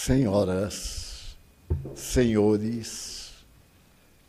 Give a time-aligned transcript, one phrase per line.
[0.00, 1.36] Senhoras,
[1.96, 3.32] senhores,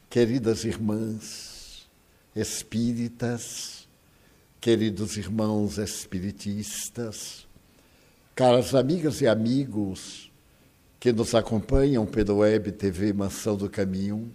[0.10, 1.88] queridas irmãs
[2.36, 3.88] espíritas,
[4.60, 7.48] queridos irmãos espiritistas,
[8.34, 10.32] caras amigas e amigos
[11.00, 14.34] que nos acompanham pela web TV Mansão do Caminho,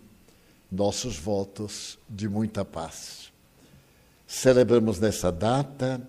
[0.70, 3.32] nossos votos de muita paz.
[4.24, 6.00] Celebramos nessa data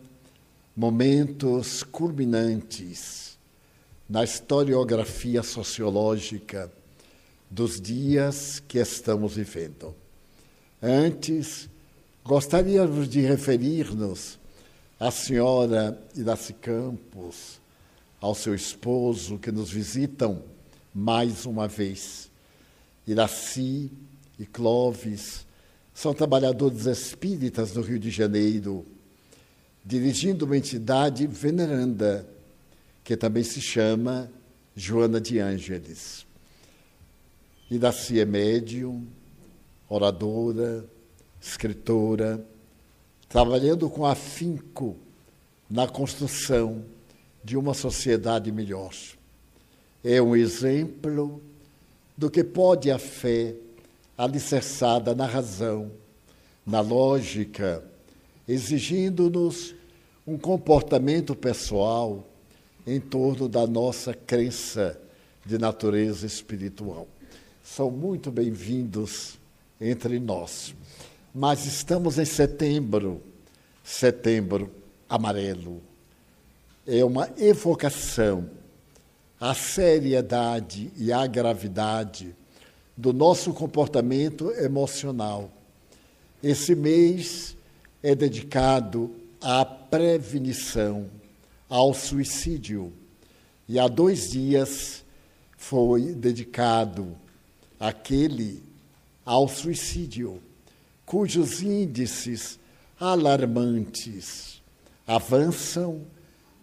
[0.78, 3.35] momentos culminantes
[4.08, 6.72] na historiografia sociológica
[7.50, 9.96] dos dias que estamos vivendo.
[10.82, 11.70] Antes,
[12.24, 14.40] gostaríamos de referir-nos
[15.00, 17.60] à senhora Iraci Campos,
[18.22, 20.44] ao seu esposo, que nos visitam
[20.94, 22.30] mais uma vez.
[23.08, 23.92] Iraci
[24.40, 25.46] e Clóvis
[25.94, 28.86] são trabalhadores espíritas do Rio de Janeiro,
[29.84, 32.28] dirigindo uma entidade veneranda
[33.06, 34.32] que também se chama
[34.76, 36.26] Joana de Ângeles.
[37.70, 39.06] Iraci é médium,
[39.88, 40.84] oradora,
[41.40, 42.44] escritora,
[43.30, 44.98] trabalhando com afinco
[45.70, 46.84] na construção
[47.44, 48.92] de uma sociedade melhor.
[50.04, 51.44] É um exemplo
[52.18, 53.54] do que pode a fé
[54.18, 55.92] alicerçada na razão,
[56.66, 57.84] na lógica,
[58.48, 59.76] exigindo-nos
[60.26, 62.28] um comportamento pessoal
[62.86, 65.00] em torno da nossa crença
[65.46, 67.08] de natureza espiritual.
[67.64, 69.40] São muito bem-vindos
[69.82, 70.76] entre nós.
[71.34, 73.22] Mas estamos em setembro,
[73.84, 74.72] setembro
[75.10, 75.82] amarelo.
[76.86, 78.50] É uma evocação
[79.40, 82.36] à seriedade e à gravidade
[82.96, 85.52] do nosso comportamento emocional.
[86.42, 87.58] Esse mês
[88.02, 89.12] é dedicado
[89.42, 91.10] à prevenição
[91.70, 92.94] ao suicídio.
[93.68, 95.04] E há dois dias
[95.58, 97.16] foi dedicado
[97.80, 98.64] aquele
[99.26, 100.42] ao suicídio,
[101.06, 102.60] cujos índices
[103.00, 104.62] alarmantes
[105.08, 106.02] avançam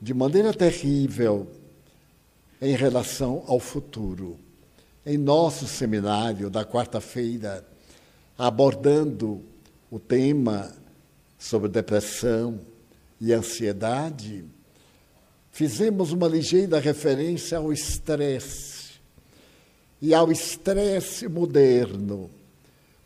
[0.00, 1.48] de maneira terrível
[2.60, 4.38] em relação ao futuro.
[5.04, 7.66] Em nosso seminário da quarta-feira,
[8.38, 9.42] abordando
[9.90, 10.72] o tema
[11.38, 12.60] sobre depressão
[13.20, 14.44] e ansiedade,
[15.52, 18.92] fizemos uma ligeira referência ao estresse
[20.00, 22.28] e ao estresse moderno,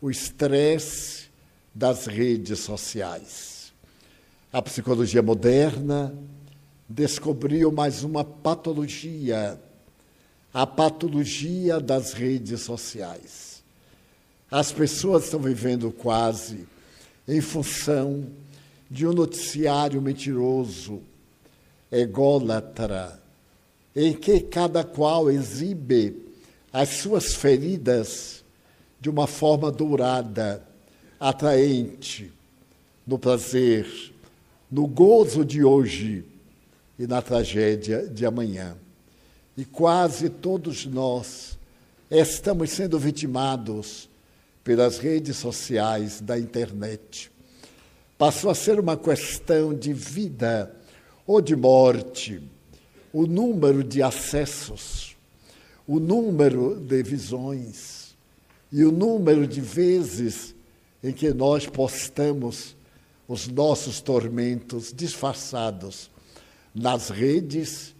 [0.01, 1.27] o estresse
[1.75, 3.73] das redes sociais.
[4.51, 6.17] A psicologia moderna
[6.89, 9.59] descobriu mais uma patologia,
[10.53, 13.61] a patologia das redes sociais.
[14.49, 16.65] As pessoas estão vivendo quase
[17.27, 18.25] em função
[18.89, 21.01] de um noticiário mentiroso,
[21.91, 23.19] ególatra,
[23.95, 26.15] em que cada qual exibe
[26.71, 28.43] as suas feridas
[28.99, 30.63] de uma forma dourada,
[31.19, 32.31] atraente,
[33.05, 34.13] no prazer,
[34.69, 36.25] no gozo de hoje
[36.99, 38.75] e na tragédia de amanhã.
[39.55, 41.57] E quase todos nós
[42.11, 44.09] estamos sendo vitimados
[44.63, 47.31] pelas redes sociais da internet.
[48.17, 50.75] Passou a ser uma questão de vida
[51.27, 52.41] ou de morte,
[53.11, 55.17] o número de acessos,
[55.85, 58.15] o número de visões
[58.71, 60.55] e o número de vezes
[61.03, 62.75] em que nós postamos
[63.27, 66.09] os nossos tormentos disfarçados
[66.73, 67.93] nas redes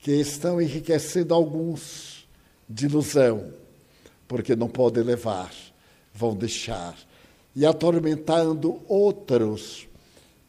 [0.00, 2.28] que estão enriquecendo alguns
[2.68, 3.52] de ilusão,
[4.26, 5.52] porque não podem levar,
[6.12, 6.96] vão deixar,
[7.54, 9.86] e atormentando outros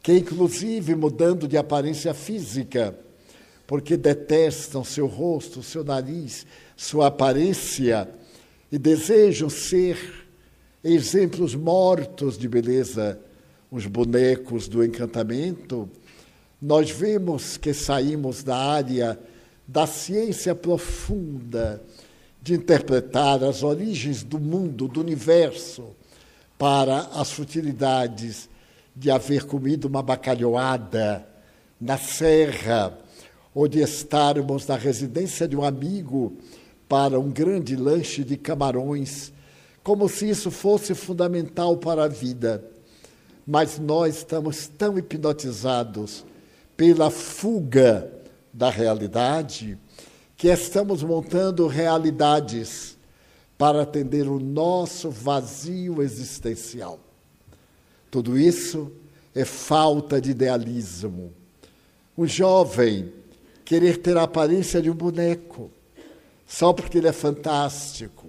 [0.04, 2.94] que inclusive mudando de aparência física,
[3.66, 6.46] porque detestam seu rosto, seu nariz,
[6.76, 8.06] sua aparência
[8.70, 10.26] e desejam ser
[10.84, 13.18] exemplos mortos de beleza,
[13.70, 15.88] os bonecos do encantamento,
[16.60, 19.18] nós vemos que saímos da área
[19.66, 21.82] da ciência profunda
[22.42, 25.96] de interpretar as origens do mundo, do universo,
[26.58, 28.50] para as futilidades
[28.94, 31.26] de haver comido uma bacalhoada
[31.80, 32.96] na serra,
[33.54, 36.36] ou de estarmos na residência de um amigo
[36.88, 39.32] para um grande lanche de camarões,
[39.82, 42.64] como se isso fosse fundamental para a vida.
[43.46, 46.24] Mas nós estamos tão hipnotizados
[46.76, 48.10] pela fuga
[48.52, 49.78] da realidade
[50.36, 52.96] que estamos montando realidades
[53.56, 57.03] para atender o nosso vazio existencial.
[58.14, 58.92] Tudo isso
[59.34, 61.32] é falta de idealismo.
[62.16, 63.12] Um jovem
[63.64, 65.68] querer ter a aparência de um boneco,
[66.46, 68.28] só porque ele é fantástico.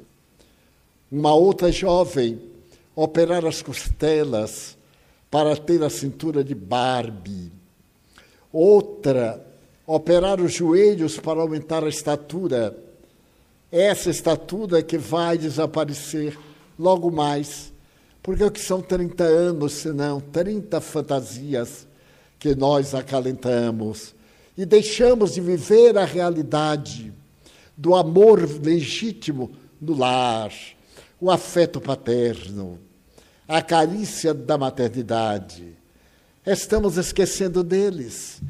[1.12, 2.42] Uma outra jovem
[2.96, 4.76] operar as costelas
[5.30, 7.52] para ter a cintura de Barbie.
[8.52, 9.46] Outra,
[9.86, 12.76] operar os joelhos para aumentar a estatura.
[13.72, 16.36] Essa estatura que vai desaparecer
[16.76, 17.75] logo mais.
[18.26, 21.88] Porque o que são 30 anos, senão 30 fantasias
[22.40, 24.16] que nós acalentamos
[24.58, 27.14] e deixamos de viver a realidade
[27.78, 30.52] do amor legítimo no lar,
[31.22, 32.80] o afeto paterno,
[33.48, 35.78] a carícia da maternidade.
[36.44, 38.42] Estamos esquecendo deles,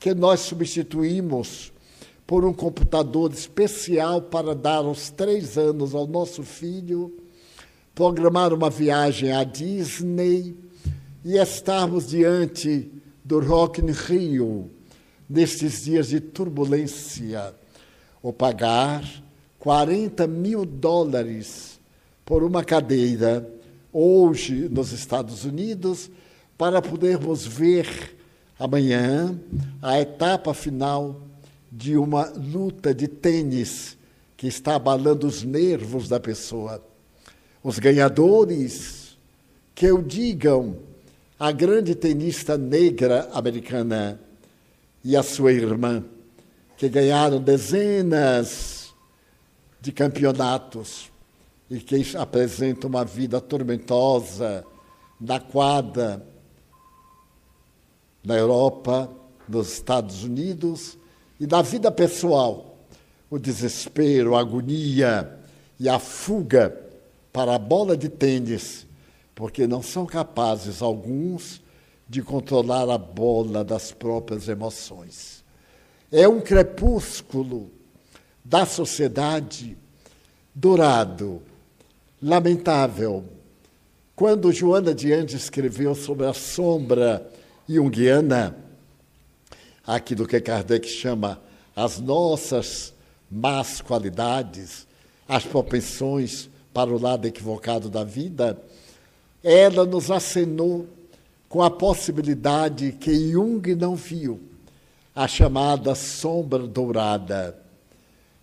[0.00, 1.72] que nós substituímos
[2.26, 7.16] por um computador especial para dar aos três anos ao nosso filho,
[8.00, 10.56] programar uma viagem à Disney
[11.22, 12.90] e estarmos diante
[13.22, 14.70] do Rock in Rio,
[15.28, 17.54] nestes dias de turbulência,
[18.22, 19.04] ou pagar
[19.58, 21.78] 40 mil dólares
[22.24, 23.46] por uma cadeira,
[23.92, 26.10] hoje nos Estados Unidos,
[26.56, 28.16] para podermos ver
[28.58, 29.38] amanhã
[29.82, 31.20] a etapa final
[31.70, 33.98] de uma luta de tênis
[34.38, 36.88] que está abalando os nervos da pessoa.
[37.62, 39.18] Os ganhadores,
[39.74, 40.78] que o digam,
[41.38, 44.20] a grande tenista negra americana,
[45.02, 46.04] e a sua irmã,
[46.76, 48.94] que ganharam dezenas
[49.80, 51.10] de campeonatos
[51.70, 54.64] e que apresentam uma vida tormentosa
[55.20, 56.24] na quadra,
[58.22, 59.10] na Europa,
[59.48, 60.98] nos Estados Unidos
[61.38, 62.78] e na vida pessoal.
[63.30, 65.38] O desespero, a agonia
[65.78, 66.89] e a fuga
[67.32, 68.86] para a bola de tênis,
[69.34, 71.62] porque não são capazes alguns
[72.08, 75.44] de controlar a bola das próprias emoções.
[76.10, 77.70] É um crepúsculo
[78.44, 79.78] da sociedade
[80.52, 81.40] dourado,
[82.20, 83.24] lamentável.
[84.16, 87.30] Quando Joana de Andes escreveu sobre a sombra
[87.68, 88.56] junguiana,
[89.86, 91.40] aquilo que Kardec chama
[91.74, 92.92] as nossas
[93.30, 94.86] más qualidades,
[95.28, 98.60] as propensões para o lado equivocado da vida,
[99.42, 100.86] ela nos acenou
[101.48, 104.40] com a possibilidade que Jung não viu,
[105.14, 107.58] a chamada sombra dourada.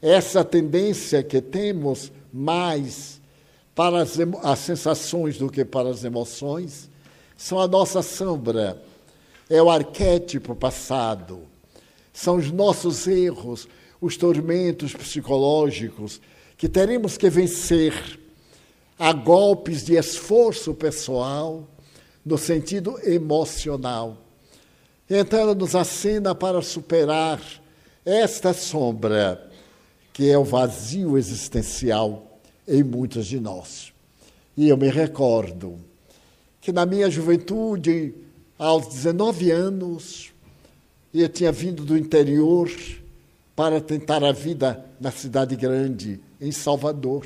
[0.02, 3.22] Essa tendência que temos mais
[3.74, 6.90] para as, as sensações do que para as emoções
[7.38, 8.82] são a nossa sombra,
[9.50, 11.40] é o arquétipo passado,
[12.12, 13.68] são os nossos erros,
[14.02, 16.20] os tormentos psicológicos
[16.58, 18.20] que teremos que vencer
[18.98, 21.68] a golpes de esforço pessoal
[22.26, 24.18] no sentido emocional.
[25.10, 27.40] Então ela nos acena para superar
[28.04, 29.50] esta sombra,
[30.12, 33.94] que é o vazio existencial em muitos de nós.
[34.58, 35.78] E eu me recordo
[36.60, 38.16] que na minha juventude,
[38.58, 40.34] aos 19 anos,
[41.14, 42.70] eu tinha vindo do interior
[43.58, 47.26] para tentar a vida na cidade grande, em Salvador.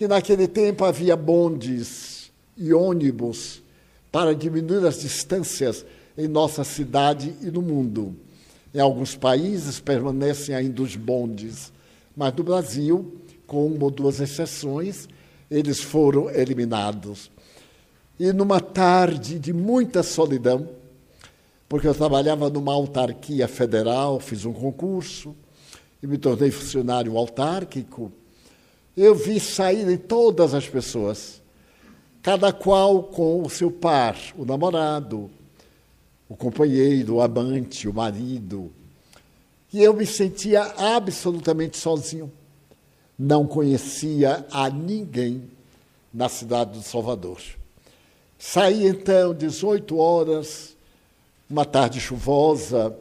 [0.00, 3.60] E naquele tempo havia bondes e ônibus
[4.12, 5.84] para diminuir as distâncias
[6.16, 8.14] em nossa cidade e no mundo.
[8.72, 11.72] Em alguns países permanecem ainda os bondes,
[12.16, 15.08] mas no Brasil, com uma ou duas exceções,
[15.50, 17.28] eles foram eliminados.
[18.20, 20.68] E numa tarde de muita solidão,
[21.72, 25.34] porque eu trabalhava numa autarquia federal, fiz um concurso
[26.02, 28.12] e me tornei funcionário autárquico,
[28.94, 31.40] eu vi saírem todas as pessoas
[32.20, 35.30] cada qual com o seu par, o namorado,
[36.28, 38.70] o companheiro, o amante, o marido.
[39.72, 42.30] E eu me sentia absolutamente sozinho.
[43.18, 45.44] Não conhecia a ninguém
[46.12, 47.40] na cidade de Salvador.
[48.38, 50.76] Saí então, 18 horas,
[51.52, 52.96] uma tarde chuvosa,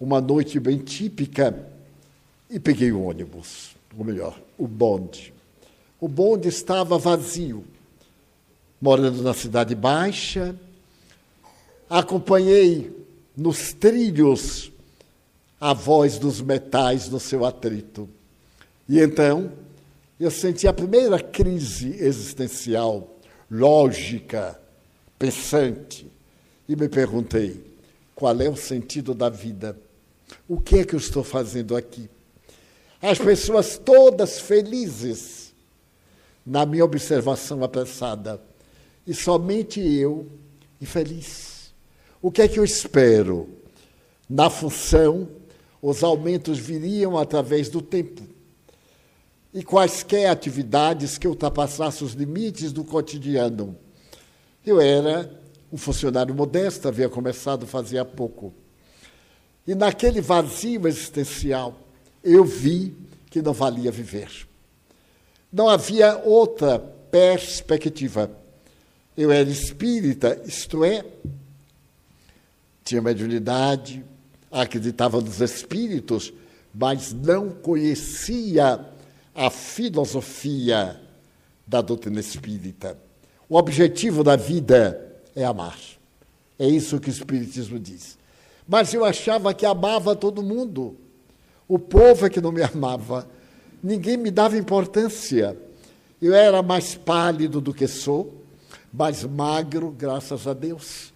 [0.00, 1.56] uma noite bem típica,
[2.50, 5.32] e peguei o ônibus, ou melhor, o bonde.
[6.00, 7.64] O bonde estava vazio
[8.80, 10.56] morando na Cidade Baixa.
[11.88, 12.90] Acompanhei
[13.36, 14.72] nos trilhos
[15.60, 18.08] a voz dos metais no seu atrito.
[18.88, 19.52] E então
[20.18, 23.16] eu senti a primeira crise existencial,
[23.48, 24.60] lógica,
[25.16, 26.10] pensante,
[26.68, 27.73] e me perguntei:
[28.14, 29.76] qual é o sentido da vida?
[30.48, 32.08] O que é que eu estou fazendo aqui?
[33.00, 35.52] As pessoas todas felizes,
[36.46, 38.40] na minha observação apressada,
[39.06, 40.26] e somente eu
[40.80, 41.74] infeliz.
[42.22, 43.48] O que é que eu espero?
[44.28, 45.28] Na função,
[45.82, 48.22] os aumentos viriam através do tempo.
[49.52, 53.78] e quaisquer atividades que ultrapassassem os limites do cotidiano.
[54.66, 55.30] Eu era
[55.74, 58.54] um funcionário modesto, havia começado fazia pouco.
[59.66, 61.76] E naquele vazio existencial,
[62.22, 62.96] eu vi
[63.28, 64.30] que não valia viver.
[65.52, 68.30] Não havia outra perspectiva.
[69.16, 71.04] Eu era espírita, isto é,
[72.84, 74.04] tinha mediunidade,
[74.52, 76.32] acreditava nos espíritos,
[76.72, 78.78] mas não conhecia
[79.34, 81.00] a filosofia
[81.66, 82.96] da doutrina espírita.
[83.48, 85.78] O objetivo da vida é amar.
[86.58, 88.18] É isso que o Espiritismo diz.
[88.66, 90.96] Mas eu achava que amava todo mundo.
[91.68, 93.28] O povo é que não me amava.
[93.82, 95.56] Ninguém me dava importância.
[96.20, 98.42] Eu era mais pálido do que sou,
[98.92, 101.12] mais magro, graças a Deus.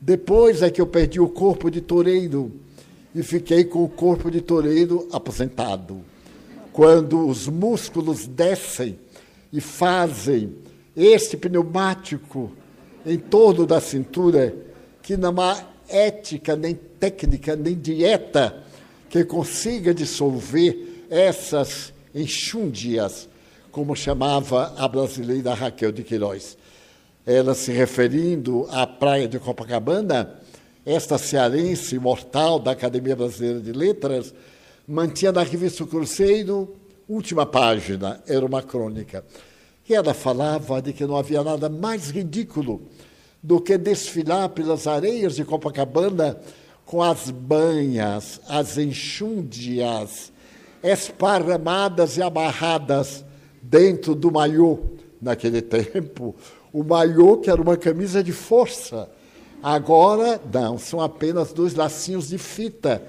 [0.00, 2.52] Depois é que eu perdi o corpo de toureiro
[3.14, 6.02] e fiquei com o corpo de toureiro aposentado
[6.72, 8.98] quando os músculos descem
[9.52, 10.56] e fazem
[10.96, 12.52] este pneumático
[13.04, 14.54] em torno da cintura,
[15.02, 18.62] que não há ética, nem técnica, nem dieta
[19.08, 23.28] que consiga dissolver essas enxúndias,
[23.72, 26.56] como chamava a brasileira Raquel de Queiroz.
[27.26, 30.38] Ela se referindo à praia de Copacabana,
[30.86, 34.32] esta cearense imortal da Academia Brasileira de Letras,
[34.86, 36.74] mantinha na revista Cruzeiro,
[37.08, 39.24] última página, era uma crônica.
[39.94, 42.82] Ela falava de que não havia nada mais ridículo
[43.42, 46.38] do que desfilar pelas areias de Copacabana
[46.84, 50.32] com as banhas, as enxúndias,
[50.82, 53.24] esparramadas e amarradas
[53.62, 54.78] dentro do maiô.
[55.20, 56.34] Naquele tempo,
[56.72, 59.08] o maiô que era uma camisa de força.
[59.62, 63.02] Agora, não, são apenas dois lacinhos de fita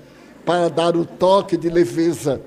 [0.45, 2.41] para dar o toque de leveza.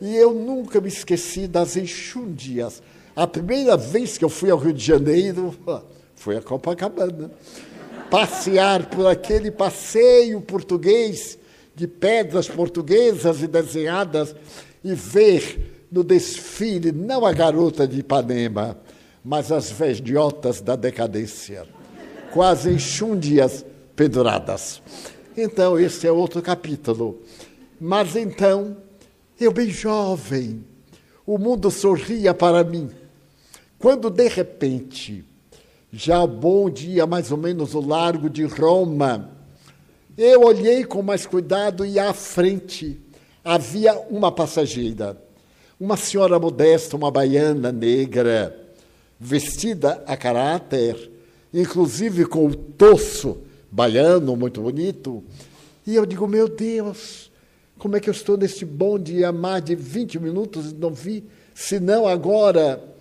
[0.00, 2.82] E eu nunca me esqueci das enxúndias.
[3.16, 5.54] A primeira vez que eu fui ao Rio de Janeiro
[6.14, 7.30] foi a Copacabana.
[8.10, 11.38] Passear por aquele passeio português
[11.74, 14.36] de pedras portuguesas e desenhadas
[14.84, 18.76] e ver no desfile não a garota de Ipanema,
[19.24, 21.66] mas as velhotas da decadência,
[22.34, 23.64] quase enxúndias
[23.96, 24.82] penduradas.
[25.34, 27.22] Então, esse é outro capítulo.
[27.80, 28.76] Mas então,
[29.40, 30.62] eu bem jovem,
[31.26, 32.90] o mundo sorria para mim.
[33.78, 35.22] Quando de repente,
[35.92, 39.30] já o bom dia, mais ou menos o largo de Roma,
[40.16, 42.98] eu olhei com mais cuidado e à frente
[43.44, 45.20] havia uma passageira,
[45.78, 48.58] uma senhora modesta, uma baiana negra,
[49.20, 51.10] vestida a caráter,
[51.52, 53.38] inclusive com o tosso
[53.70, 55.22] baiano, muito bonito.
[55.86, 57.30] E eu digo, meu Deus,
[57.78, 61.24] como é que eu estou neste bonde há mais de 20 minutos e não vi,
[61.54, 62.95] senão agora,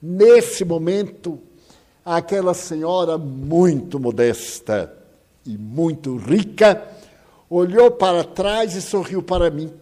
[0.00, 1.38] nesse momento,
[2.04, 4.92] aquela senhora muito modesta
[5.44, 6.82] e muito rica
[7.50, 9.72] olhou para trás e sorriu para mim.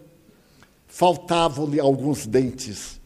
[0.87, 2.99] Faltavam-lhe alguns dentes,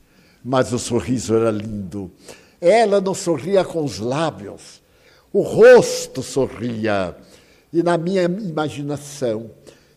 [0.43, 2.11] mas o sorriso era lindo.
[2.59, 4.81] Ela não sorria com os lábios,
[5.33, 7.15] o rosto sorria.
[7.73, 9.49] E na minha imaginação,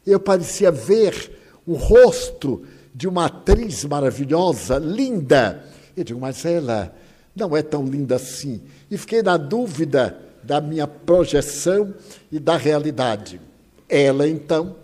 [0.07, 2.63] eu parecia ver o rosto
[2.95, 5.65] de uma atriz maravilhosa, linda.
[5.97, 6.95] Eu digo, mas ela
[7.35, 8.61] não é tão linda assim.
[8.91, 11.95] E fiquei na dúvida da minha projeção
[12.31, 13.41] e da realidade.
[13.89, 14.77] Ela, então,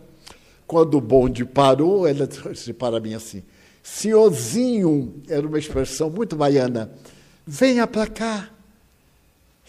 [0.67, 3.43] quando o bonde parou, ela disse para mim assim:
[3.83, 6.91] Senhorzinho, era uma expressão muito baiana,
[7.47, 8.51] venha para cá.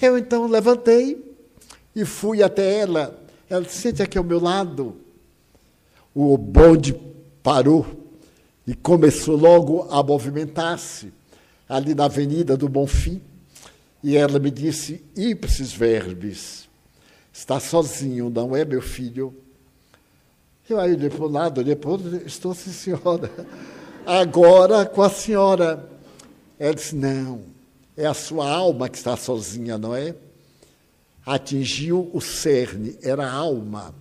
[0.02, 1.36] Eu então levantei
[1.96, 3.20] e fui até ela.
[3.50, 4.96] Ela disse, sente aqui ao meu lado.
[6.14, 6.94] O bonde
[7.44, 7.86] parou
[8.66, 11.12] e começou logo a movimentar-se
[11.72, 13.22] ali na Avenida do Bonfim.
[14.04, 16.68] E ela me disse, ipsis verbis,
[17.32, 19.34] está sozinho, não é, meu filho?
[20.68, 23.32] Eu aí olhei para o lado, olhei para outro, estou sim, senhora.
[24.06, 25.90] Agora com a senhora.
[26.60, 27.42] Ela disse, não,
[27.96, 30.14] é a sua alma que está sozinha, não é?
[31.26, 33.96] Atingiu o cerne, era a alma.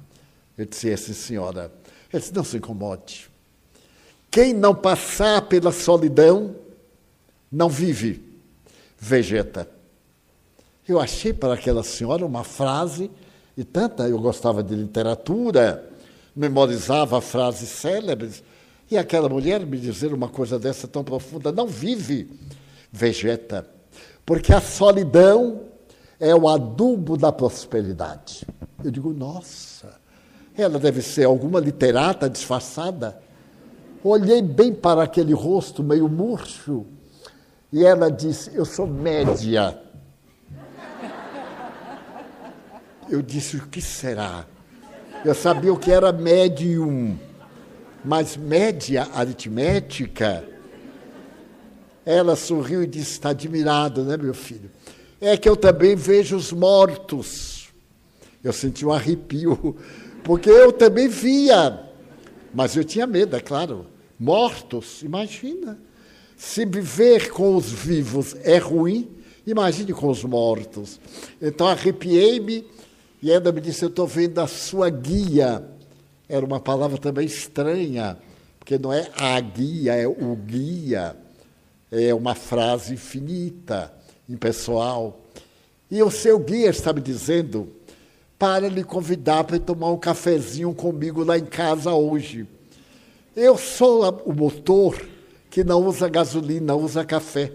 [0.58, 1.72] Eu disse, sim, senhora.
[2.12, 3.30] Ele disse, não se incomode.
[4.28, 6.56] Quem não passar pela solidão,
[7.50, 8.22] não vive,
[8.98, 9.68] vegeta.
[10.86, 13.10] Eu achei para aquela senhora uma frase,
[13.56, 15.90] e tanta, eu gostava de literatura,
[16.34, 18.42] memorizava frases célebres,
[18.90, 22.30] e aquela mulher me dizer uma coisa dessa tão profunda, não vive,
[22.90, 23.66] vegeta.
[24.24, 25.62] Porque a solidão
[26.18, 28.46] é o adubo da prosperidade.
[28.84, 29.98] Eu digo, nossa,
[30.56, 33.20] ela deve ser alguma literata disfarçada.
[34.02, 36.86] Olhei bem para aquele rosto meio murcho
[37.72, 39.80] e ela disse: Eu sou média.
[43.08, 44.46] Eu disse: O que será?
[45.24, 47.18] Eu sabia o que era médium,
[48.04, 50.44] mas média aritmética.
[52.04, 54.70] Ela sorriu e disse: Está admirado, né, meu filho?
[55.20, 57.68] É que eu também vejo os mortos.
[58.42, 59.76] Eu senti um arrepio,
[60.24, 61.78] porque eu também via,
[62.54, 63.86] mas eu tinha medo, é claro.
[64.18, 65.78] Mortos, imagina.
[66.40, 69.10] Se viver com os vivos é ruim,
[69.46, 70.98] imagine com os mortos.
[71.40, 72.66] Então arrepiei-me
[73.22, 75.62] e ainda me disse: Eu estou vendo a sua guia.
[76.26, 78.16] Era uma palavra também estranha,
[78.58, 81.14] porque não é a guia, é o guia.
[81.90, 83.92] É uma frase infinita,
[84.26, 85.20] impessoal.
[85.90, 87.68] E o seu guia está me dizendo
[88.38, 92.46] para lhe convidar para tomar um cafezinho comigo lá em casa hoje.
[93.36, 94.96] Eu sou o motor
[95.50, 97.52] que não usa gasolina, usa café.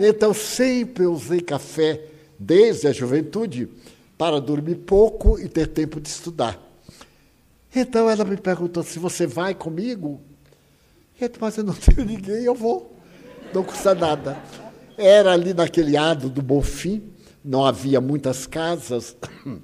[0.00, 2.06] Então, sempre usei café,
[2.38, 3.68] desde a juventude,
[4.16, 6.58] para dormir pouco e ter tempo de estudar.
[7.74, 10.20] Então, ela me perguntou se você vai comigo.
[11.20, 12.96] Eu disse, mas eu não tenho ninguém, eu vou.
[13.52, 14.42] Não custa nada.
[14.96, 17.02] Era ali naquele ado do Bonfim,
[17.44, 19.14] não havia muitas casas.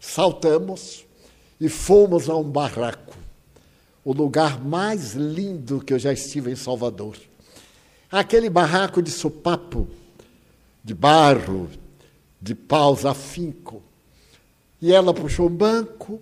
[0.00, 1.04] Saltamos
[1.60, 3.19] e fomos a um barraco
[4.04, 7.16] o lugar mais lindo que eu já estive em Salvador.
[8.10, 9.86] Aquele barraco de sopapo,
[10.82, 11.68] de barro,
[12.40, 13.82] de paus afinco.
[14.80, 16.20] E ela puxou um banco,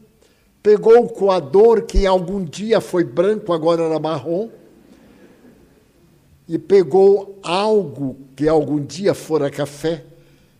[0.62, 4.50] pegou o coador, que algum dia foi branco, agora era marrom,
[6.48, 10.04] e pegou algo que algum dia fora café,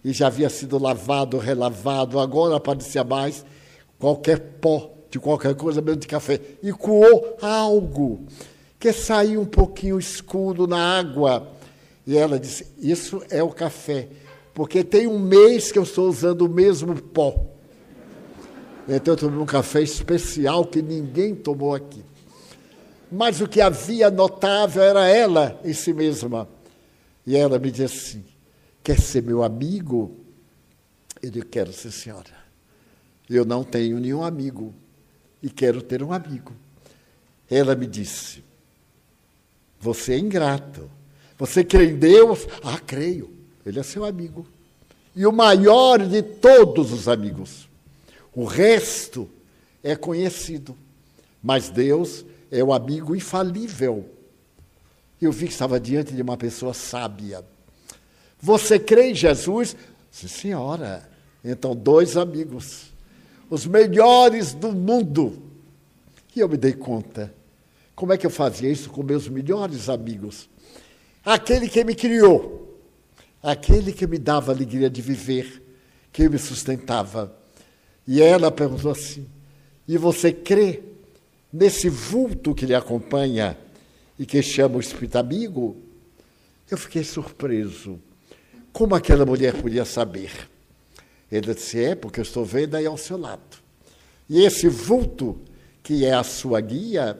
[0.04, 3.44] e já havia sido lavado, relavado, agora aparecia mais
[3.98, 8.27] qualquer pó de qualquer coisa, mesmo de café, e coou algo
[8.79, 11.51] que saiu um pouquinho escuro na água.
[12.07, 14.09] E ela disse: Isso é o café,
[14.55, 17.35] porque tem um mês que eu estou usando o mesmo pó.
[18.88, 22.03] Então eu tomei um café especial que ninguém tomou aqui.
[23.11, 26.49] Mas o que havia notável era ela em si mesma.
[27.27, 27.85] E ela me disse
[28.16, 28.25] assim:
[28.83, 30.16] Quer ser meu amigo?
[31.23, 32.38] Eu disse: Quero, sim, senhora.
[33.29, 34.75] Eu não tenho nenhum amigo
[35.42, 36.53] e quero ter um amigo.
[37.51, 38.42] Ela me disse:
[39.81, 40.90] Você é ingrato.
[41.38, 42.46] Você crê em Deus?
[42.62, 43.31] Ah, creio.
[43.64, 44.46] Ele é seu amigo.
[45.14, 47.68] E o maior de todos os amigos.
[48.35, 49.29] O resto
[49.83, 50.77] é conhecido.
[51.42, 54.09] Mas Deus é o amigo infalível.
[55.20, 57.44] Eu vi que estava diante de uma pessoa sábia.
[58.40, 59.77] Você crê em Jesus?
[60.11, 61.09] Sim, senhora.
[61.44, 62.92] Então, dois amigos
[63.50, 65.42] os melhores do mundo.
[66.34, 67.34] E eu me dei conta.
[67.96, 70.48] Como é que eu fazia isso com meus melhores amigos?
[71.24, 72.80] Aquele que me criou,
[73.42, 75.61] aquele que me dava alegria de viver,
[76.12, 77.37] que me sustentava.
[78.06, 79.26] E ela perguntou assim:
[79.87, 80.80] E você crê
[81.52, 83.58] nesse vulto que lhe acompanha
[84.16, 85.76] e que chama o Espírito Amigo?
[86.70, 87.98] Eu fiquei surpreso.
[88.72, 90.30] Como aquela mulher podia saber?
[91.30, 93.58] Ele disse: É, porque eu estou vendo aí ao seu lado.
[94.28, 95.40] E esse vulto,
[95.82, 97.18] que é a sua guia,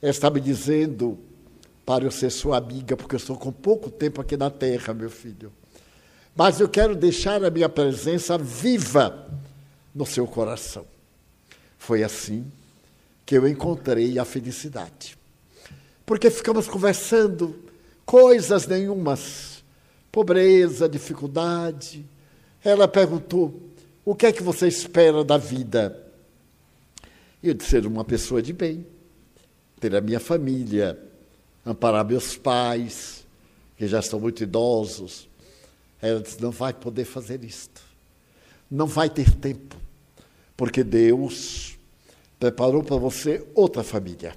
[0.00, 1.18] está me dizendo
[1.84, 5.10] para eu ser sua amiga, porque eu estou com pouco tempo aqui na terra, meu
[5.10, 5.52] filho.
[6.34, 9.28] Mas eu quero deixar a minha presença viva
[9.94, 10.86] no seu coração.
[11.78, 12.50] Foi assim
[13.26, 15.18] que eu encontrei a felicidade.
[16.06, 17.54] Porque ficamos conversando
[18.04, 19.62] coisas nenhumas,
[20.10, 22.04] pobreza, dificuldade,
[22.64, 23.60] ela perguntou:
[24.04, 26.10] O que é que você espera da vida?
[27.42, 28.86] Eu disse: Ser uma pessoa de bem,
[29.80, 30.98] ter a minha família,
[31.64, 33.26] amparar meus pais,
[33.76, 35.28] que já estão muito idosos.
[36.00, 37.82] Ela disse: Não vai poder fazer isto.
[38.70, 39.76] Não vai ter tempo,
[40.56, 41.76] porque Deus
[42.38, 44.34] preparou para você outra família.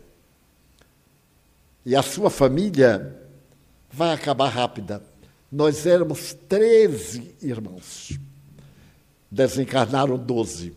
[1.86, 3.16] E a sua família
[3.92, 5.02] vai acabar rápida
[5.56, 8.20] nós éramos 13 irmãos.
[9.32, 10.74] Desencarnaram 12.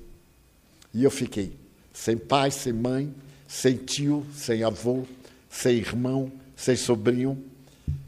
[0.95, 1.59] E eu fiquei
[1.93, 3.12] sem pai, sem mãe,
[3.49, 5.03] sem tio, sem avô,
[5.51, 7.43] sem irmão, sem sobrinho.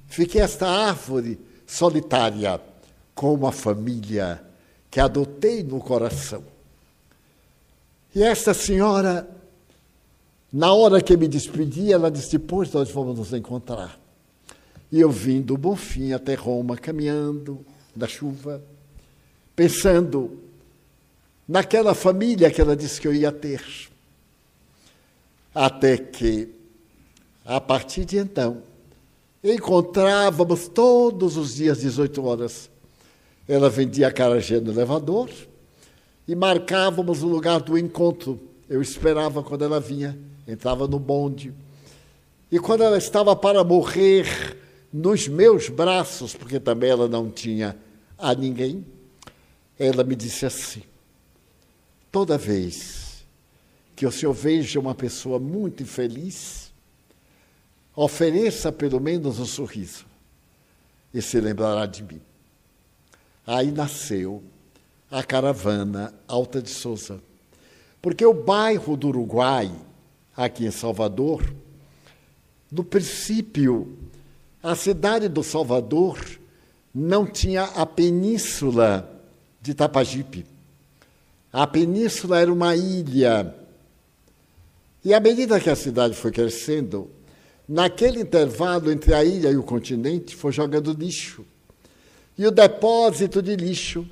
[0.06, 2.60] Fiquei esta árvore solitária
[3.16, 4.40] com uma família
[4.88, 6.44] que adotei no coração.
[8.14, 9.28] E esta senhora,
[10.52, 13.99] na hora que me despedi, ela disse: Depois nós vamos nos encontrar.
[14.92, 18.62] E eu vim do Bonfim até Roma, caminhando na chuva,
[19.54, 20.40] pensando
[21.46, 23.62] naquela família que ela disse que eu ia ter.
[25.54, 26.48] Até que
[27.44, 28.62] A partir de então,
[29.42, 32.70] encontrávamos todos os dias, 18 horas.
[33.48, 35.28] Ela vendia acarajé no elevador
[36.28, 38.38] e marcávamos o lugar do encontro.
[38.68, 41.52] Eu esperava quando ela vinha, entrava no bonde.
[42.52, 44.26] E quando ela estava para morrer
[44.92, 47.76] nos meus braços, porque também ela não tinha
[48.18, 48.84] a ninguém,
[49.78, 50.82] ela me disse assim:
[52.10, 53.24] toda vez
[53.94, 56.72] que o senhor veja uma pessoa muito infeliz,
[57.94, 60.06] ofereça pelo menos um sorriso
[61.12, 62.20] e se lembrará de mim.
[63.46, 64.42] Aí nasceu
[65.10, 67.20] a caravana Alta de Souza.
[68.00, 69.70] Porque o bairro do Uruguai,
[70.36, 71.44] aqui em Salvador,
[72.70, 73.98] no princípio,
[74.62, 76.18] a cidade do Salvador
[76.94, 79.08] não tinha a península
[79.60, 80.44] de Tapajipe.
[81.52, 83.54] A península era uma ilha.
[85.04, 87.10] E à medida que a cidade foi crescendo,
[87.66, 91.44] naquele intervalo entre a ilha e o continente, foi jogando lixo.
[92.36, 94.06] E o depósito de lixo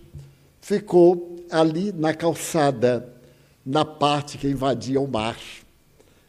[0.61, 3.14] ficou ali na calçada,
[3.64, 5.38] na parte que invadia o mar.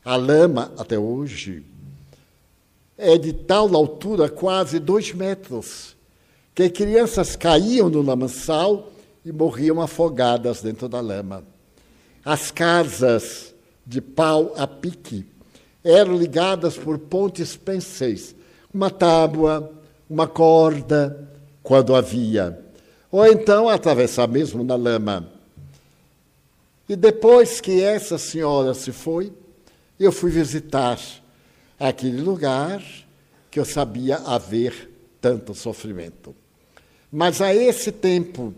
[0.04, 1.64] A lama, até hoje,
[3.02, 5.96] é de tal altura, quase dois metros,
[6.54, 8.92] que crianças caíam no lamaçal
[9.24, 11.46] e morriam afogadas dentro da lama.
[12.26, 15.26] As casas de pau a pique
[15.82, 18.36] eram ligadas por pontes penseis,
[18.74, 19.72] uma tábua,
[20.10, 21.30] uma corda,
[21.64, 22.60] quando havia,
[23.10, 25.26] ou então atravessar mesmo na lama.
[26.90, 29.32] E depois que essa senhora se foi,
[29.98, 31.00] eu fui visitar
[31.80, 32.84] aquele lugar
[33.50, 36.36] que eu sabia haver tanto sofrimento.
[37.12, 38.54] Mas a esse tempo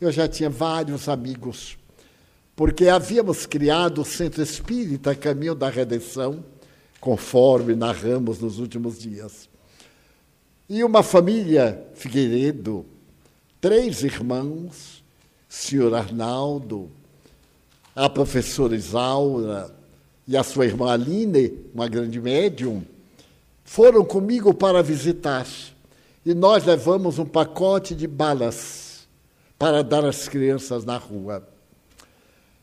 [0.00, 1.78] eu já tinha vários amigos,
[2.54, 6.44] porque havíamos criado o Centro Espírita Caminho da Redenção,
[7.00, 9.48] conforme narramos nos últimos dias.
[10.68, 12.84] E uma família, Figueiredo,
[13.60, 15.02] três irmãos,
[15.48, 16.90] senhor Arnaldo,
[17.94, 19.74] a professora Isaura
[20.26, 22.82] e a sua irmã Aline, uma grande médium,
[23.64, 25.46] foram comigo para visitar.
[26.24, 29.06] E nós levamos um pacote de balas
[29.58, 31.46] para dar às crianças na rua.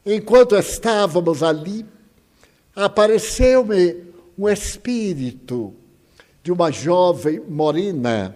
[0.05, 1.85] Enquanto estávamos ali,
[2.75, 4.03] apareceu-me
[4.37, 5.73] um espírito
[6.43, 8.35] de uma jovem morena,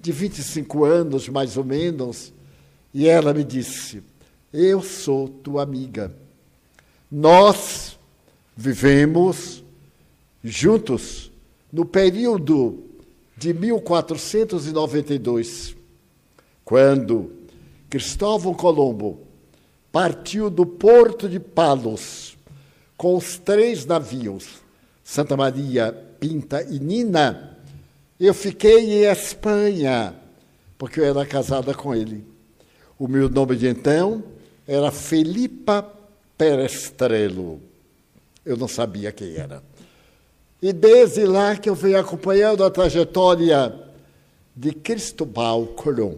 [0.00, 2.32] de 25 anos mais ou menos,
[2.92, 4.02] e ela me disse:
[4.52, 6.12] Eu sou tua amiga.
[7.10, 7.89] Nós
[8.60, 9.64] vivemos
[10.44, 11.32] juntos
[11.72, 12.84] no período
[13.34, 15.74] de 1492,
[16.62, 17.32] quando
[17.88, 19.20] Cristóvão Colombo
[19.90, 22.36] partiu do porto de Palos
[22.98, 24.60] com os três navios,
[25.02, 27.56] Santa Maria, Pinta e Nina,
[28.20, 30.14] eu fiquei em Espanha,
[30.76, 32.26] porque eu era casada com ele.
[32.98, 34.22] O meu nome de então
[34.68, 35.90] era Felipa
[36.36, 37.69] Perestrelo.
[38.44, 39.62] Eu não sabia quem era.
[40.62, 43.74] E desde lá que eu venho acompanhando a trajetória
[44.54, 46.16] de Cristóbal Colón.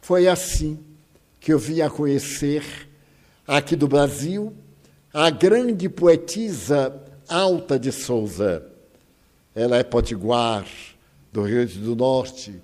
[0.00, 0.78] Foi assim
[1.40, 2.64] que eu vim a conhecer
[3.46, 4.52] aqui do Brasil
[5.12, 8.66] a grande poetisa Alta de Souza.
[9.54, 10.66] Ela é potiguar,
[11.32, 12.60] do Rio Grande do Norte,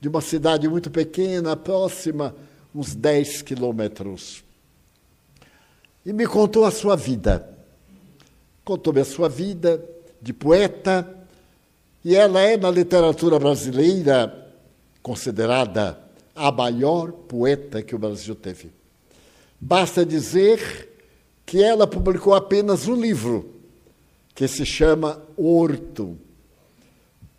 [0.00, 2.34] de uma cidade muito pequena, próxima,
[2.74, 4.42] uns 10 quilômetros.
[6.04, 7.51] E me contou a sua vida.
[8.64, 9.84] Contou-me a sua vida
[10.20, 11.18] de poeta,
[12.04, 14.52] e ela é, na literatura brasileira,
[15.02, 15.98] considerada
[16.34, 18.70] a maior poeta que o Brasil teve.
[19.60, 20.90] Basta dizer
[21.44, 23.50] que ela publicou apenas um livro,
[24.34, 26.16] que se chama Horto.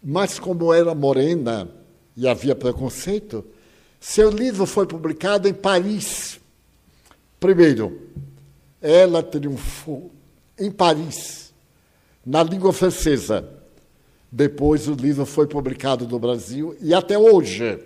[0.02, 1.70] Mas como era morena
[2.16, 3.46] e havia preconceito,
[4.00, 6.40] seu livro foi publicado em Paris.
[7.40, 8.10] Primeiro,
[8.82, 10.12] ela triunfou
[10.58, 11.54] em Paris,
[12.26, 13.48] na língua francesa.
[14.32, 17.80] Depois, o livro foi publicado no Brasil e até hoje,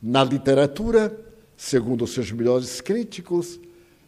[0.00, 1.18] na literatura,
[1.56, 3.58] segundo os seus melhores críticos,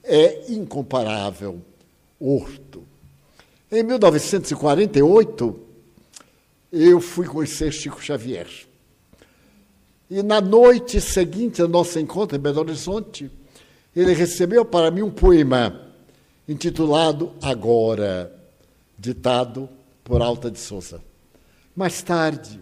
[0.04, 1.60] é incomparável.
[2.20, 2.84] Horto.
[3.72, 5.60] Em 1948,
[6.72, 8.48] eu fui conhecer Chico Xavier.
[10.08, 13.30] E na noite seguinte ao nosso encontro em Belo Horizonte,
[13.94, 15.89] ele recebeu para mim um poema
[16.50, 18.36] intitulado Agora,
[18.98, 19.68] ditado
[20.02, 21.00] por Alta de Souza.
[21.76, 22.60] Mais tarde,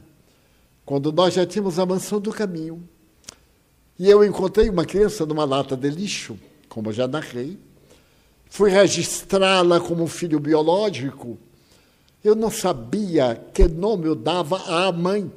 [0.85, 2.87] quando nós já tínhamos a mansão do caminho,
[3.99, 7.59] e eu encontrei uma criança numa lata de lixo, como já narrei,
[8.51, 11.39] fui registrá-la como filho biológico
[12.23, 15.33] Eu não sabia que nome eu dava à mãe.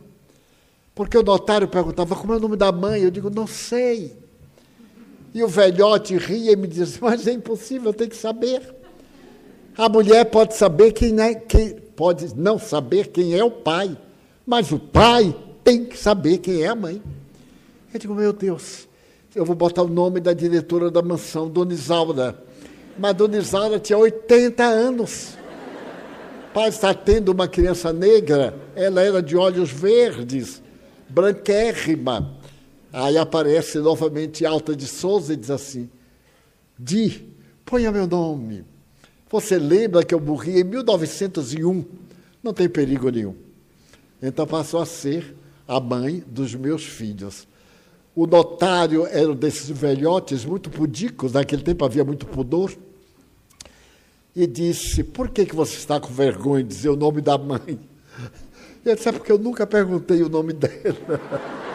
[0.94, 3.02] Porque o notário perguntava como é o nome da mãe.
[3.02, 4.18] Eu digo, não sei.
[5.34, 8.76] E o velhote ria e me dizia, mas é impossível, tem que saber.
[9.78, 13.98] A mulher pode saber quem é, quem, pode não saber quem é o pai,
[14.46, 17.02] mas o pai tem que saber quem é a mãe.
[17.94, 18.88] Eu digo, meu Deus,
[19.34, 22.36] eu vou botar o nome da diretora da mansão, Dona Isaura.
[22.98, 25.38] Mas Dona Isaura tinha 80 anos.
[26.54, 30.62] Pai está tendo uma criança negra, ela era de olhos verdes,
[31.08, 32.41] branquérrima.
[32.94, 35.90] Aí aparece novamente Alta de Souza e diz assim:
[36.78, 37.28] Di,
[37.64, 38.66] ponha meu nome.
[39.30, 41.86] Você lembra que eu morri em 1901?
[42.44, 43.36] Não tem perigo nenhum.
[44.22, 47.48] Então passou a ser a mãe dos meus filhos.
[48.14, 52.76] O notário era um desses velhotes muito pudicos, naquele tempo havia muito pudor,
[54.36, 57.80] e disse: Por que, que você está com vergonha de dizer o nome da mãe?
[58.86, 61.22] E ele disse: É porque eu nunca perguntei o nome dela.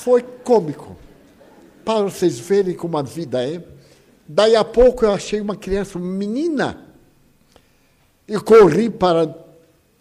[0.00, 0.96] Foi cômico,
[1.84, 3.62] para vocês verem como a vida é.
[4.26, 6.86] Daí a pouco eu achei uma criança, uma menina,
[8.26, 9.36] e corri para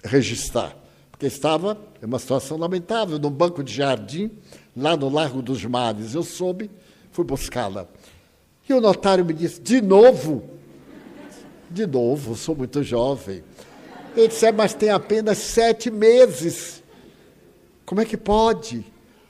[0.01, 0.73] registrar,
[1.11, 4.31] porque estava em uma situação lamentável, num banco de jardim,
[4.73, 6.15] lá no Largo dos Mares.
[6.15, 6.71] Eu soube,
[7.11, 7.85] fui buscá-la.
[8.69, 10.43] E o notário me disse: de novo?
[11.69, 13.43] De novo, sou muito jovem.
[14.15, 16.81] Ele disse: é, mas tem apenas sete meses.
[17.85, 18.85] Como é que pode?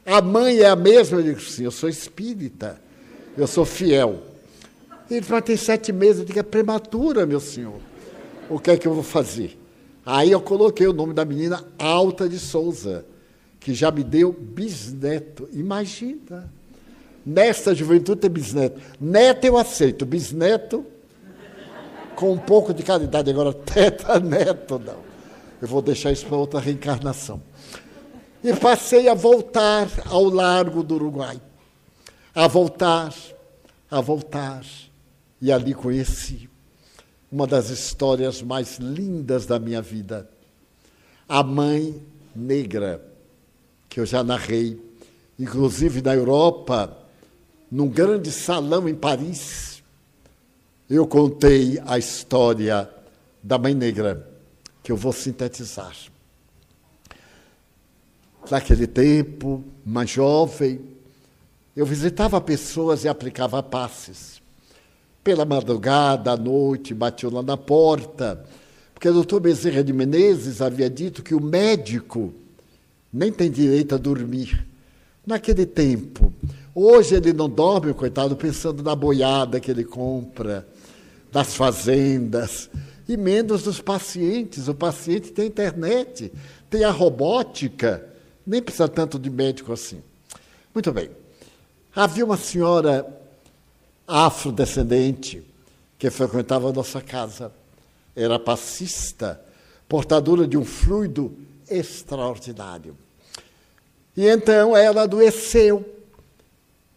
[0.09, 1.19] A mãe é a mesma?
[1.19, 2.81] Eu digo: sim, eu sou espírita,
[3.37, 4.23] eu sou fiel.
[5.09, 6.21] Ele disse: mas tem sete meses.
[6.21, 7.79] Eu digo: é prematura, meu senhor.
[8.49, 9.57] O que é que eu vou fazer?
[10.05, 13.05] Aí eu coloquei o nome da menina Alta de Souza
[13.59, 15.47] que já me deu bisneto.
[15.53, 16.51] Imagina.
[17.25, 18.81] Nesta juventude tem bisneto.
[18.99, 20.85] Neto eu aceito, bisneto
[22.15, 23.29] com um pouco de caridade.
[23.29, 24.97] Agora, teta neto, não.
[25.61, 27.41] Eu vou deixar isso para outra reencarnação.
[28.43, 31.41] E passei a voltar ao largo do Uruguai.
[32.33, 33.13] A voltar,
[33.91, 34.63] a voltar.
[35.41, 36.49] E ali conheci
[37.31, 40.29] uma das histórias mais lindas da minha vida.
[41.27, 42.01] A mãe
[42.35, 43.05] negra
[43.89, 44.79] que eu já narrei,
[45.37, 46.97] inclusive na Europa,
[47.71, 49.83] num grande salão em Paris,
[50.89, 52.89] eu contei a história
[53.43, 54.27] da Mãe Negra,
[54.83, 55.95] que eu vou sintetizar.
[58.49, 60.79] Naquele tempo, mais jovem,
[61.75, 64.41] eu visitava pessoas e aplicava passes.
[65.23, 68.43] Pela madrugada, à noite, batia lá na porta,
[68.93, 72.33] porque o doutor Bezerra de Menezes havia dito que o médico
[73.13, 74.65] nem tem direito a dormir.
[75.25, 76.33] Naquele tempo,
[76.73, 80.67] hoje ele não dorme, coitado, pensando na boiada que ele compra,
[81.31, 82.69] das fazendas,
[83.07, 84.67] e menos dos pacientes.
[84.67, 86.31] O paciente tem internet,
[86.69, 88.05] tem a robótica,
[88.49, 90.01] nem precisa tanto de médico assim.
[90.73, 91.11] Muito bem.
[91.95, 93.05] Havia uma senhora
[94.07, 95.43] afrodescendente
[95.99, 97.51] que frequentava a nossa casa.
[98.15, 99.39] Era passista,
[99.87, 101.37] portadora de um fluido
[101.69, 102.97] extraordinário.
[104.17, 105.87] E então ela adoeceu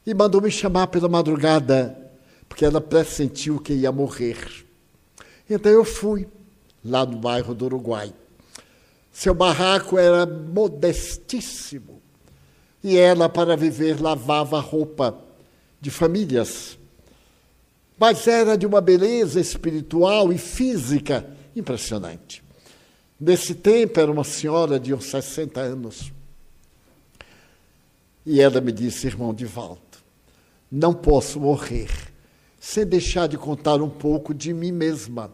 [0.07, 2.11] e mandou me chamar pela madrugada,
[2.49, 4.65] porque ela pressentiu que ia morrer.
[5.51, 6.27] Então eu fui
[6.83, 8.15] lá no bairro do Uruguai.
[9.13, 12.01] Seu barraco era modestíssimo.
[12.83, 15.17] E ela, para viver, lavava roupa
[15.81, 16.79] de famílias.
[17.99, 22.43] Mas era de uma beleza espiritual e física impressionante.
[23.21, 26.13] Nesse tempo, era uma senhora de uns 60 anos.
[28.25, 29.81] E ela me disse, irmão Divaldo,
[30.71, 31.91] não posso morrer
[32.59, 35.33] sem deixar de contar um pouco de mim mesma.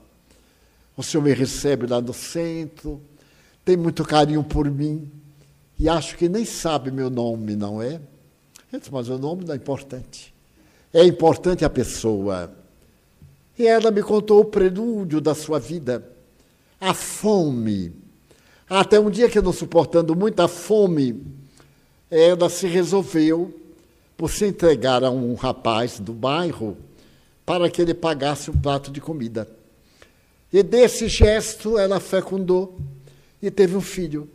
[0.97, 3.01] O senhor me recebe lá no centro,
[3.69, 5.13] tem muito carinho por mim,
[5.79, 8.01] e acho que nem sabe meu nome, não é?
[8.73, 10.35] Eu disse, mas o nome não é importante.
[10.91, 12.51] É importante a pessoa.
[13.59, 16.03] E ela me contou o prelúdio da sua vida
[16.81, 17.93] a fome.
[18.71, 21.23] Até um dia que, não suportando muita fome,
[22.11, 23.55] ela se resolveu
[24.17, 26.75] por se entregar a um rapaz do bairro
[27.45, 29.47] para que ele pagasse um prato de comida.
[30.51, 32.79] E desse gesto ela fecundou
[33.43, 34.29] e teve um filho.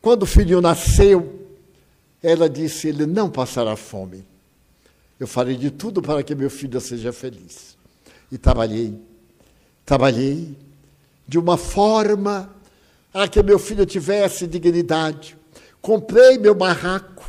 [0.00, 1.46] Quando o filho nasceu,
[2.22, 4.24] ela disse: Ele não passará fome.
[5.18, 7.76] Eu farei de tudo para que meu filho seja feliz.
[8.30, 8.98] E trabalhei,
[9.84, 10.56] trabalhei,
[11.28, 12.52] de uma forma
[13.12, 15.36] a que meu filho tivesse dignidade.
[15.80, 17.24] Comprei meu barraco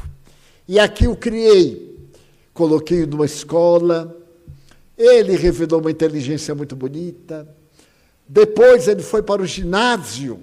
[0.68, 2.10] e aqui o criei.
[2.54, 4.16] Coloquei-o numa escola.
[4.98, 7.48] Ele revelou uma inteligência muito bonita,
[8.28, 10.42] Depois ele foi para o ginásio.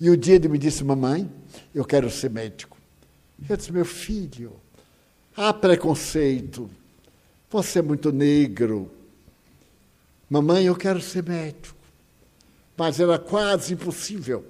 [0.00, 1.30] E um dia ele me disse: Mamãe,
[1.74, 2.76] eu quero ser médico.
[3.48, 4.52] Eu disse: Meu filho,
[5.36, 6.70] há preconceito.
[7.50, 8.90] Você é muito negro.
[10.28, 11.76] Mamãe, eu quero ser médico.
[12.76, 14.44] Mas era quase impossível.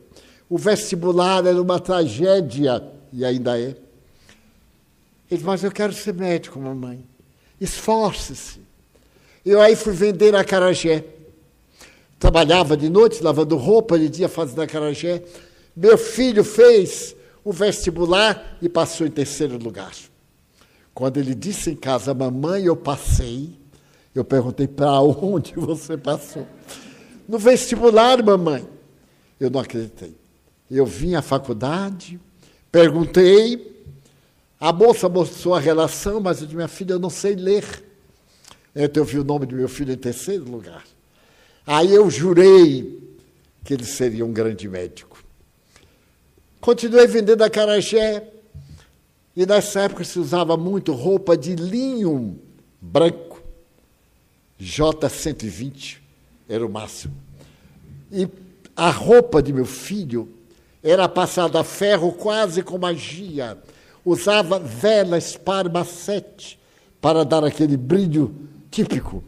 [0.49, 2.83] O vestibular era uma tragédia,
[3.13, 3.75] e ainda é.
[5.33, 7.05] Ele disse, mas eu quero ser médico, mamãe.
[7.61, 8.61] Esforce-se.
[9.45, 11.05] Eu aí fui vender a Carajé.
[12.23, 15.25] Trabalhava de noite, lavando roupa, de dia fazendo a Carajé.
[15.75, 19.91] Meu filho fez o vestibular e passou em terceiro lugar.
[20.95, 23.59] Quando ele disse em casa, mamãe, eu passei,
[24.15, 26.47] eu perguntei, para onde você passou?
[27.29, 28.69] No vestibular, mamãe.
[29.41, 30.17] Eu não acreditei.
[30.71, 32.21] Eu vim à faculdade,
[32.71, 33.85] perguntei,
[34.61, 37.65] a moça mostrou a relação, mas eu disse, minha filha, eu não sei ler.
[38.77, 40.85] Então eu vi o nome do meu filho em terceiro lugar.
[41.67, 43.01] Aí eu jurei
[43.65, 45.23] que ele seria um grande médico.
[46.61, 48.29] Continuei vendendo a carajé,
[49.35, 52.39] e nessa época se usava muito roupa de linho
[52.81, 53.43] branco.
[54.61, 55.99] J120
[56.49, 57.15] era o máximo.
[58.11, 58.29] E
[58.77, 60.29] a roupa de meu filho
[60.83, 63.59] era passada a ferro quase com magia.
[64.05, 66.59] Usava velas parmacete
[67.01, 68.35] para dar aquele brilho
[68.71, 69.25] típico.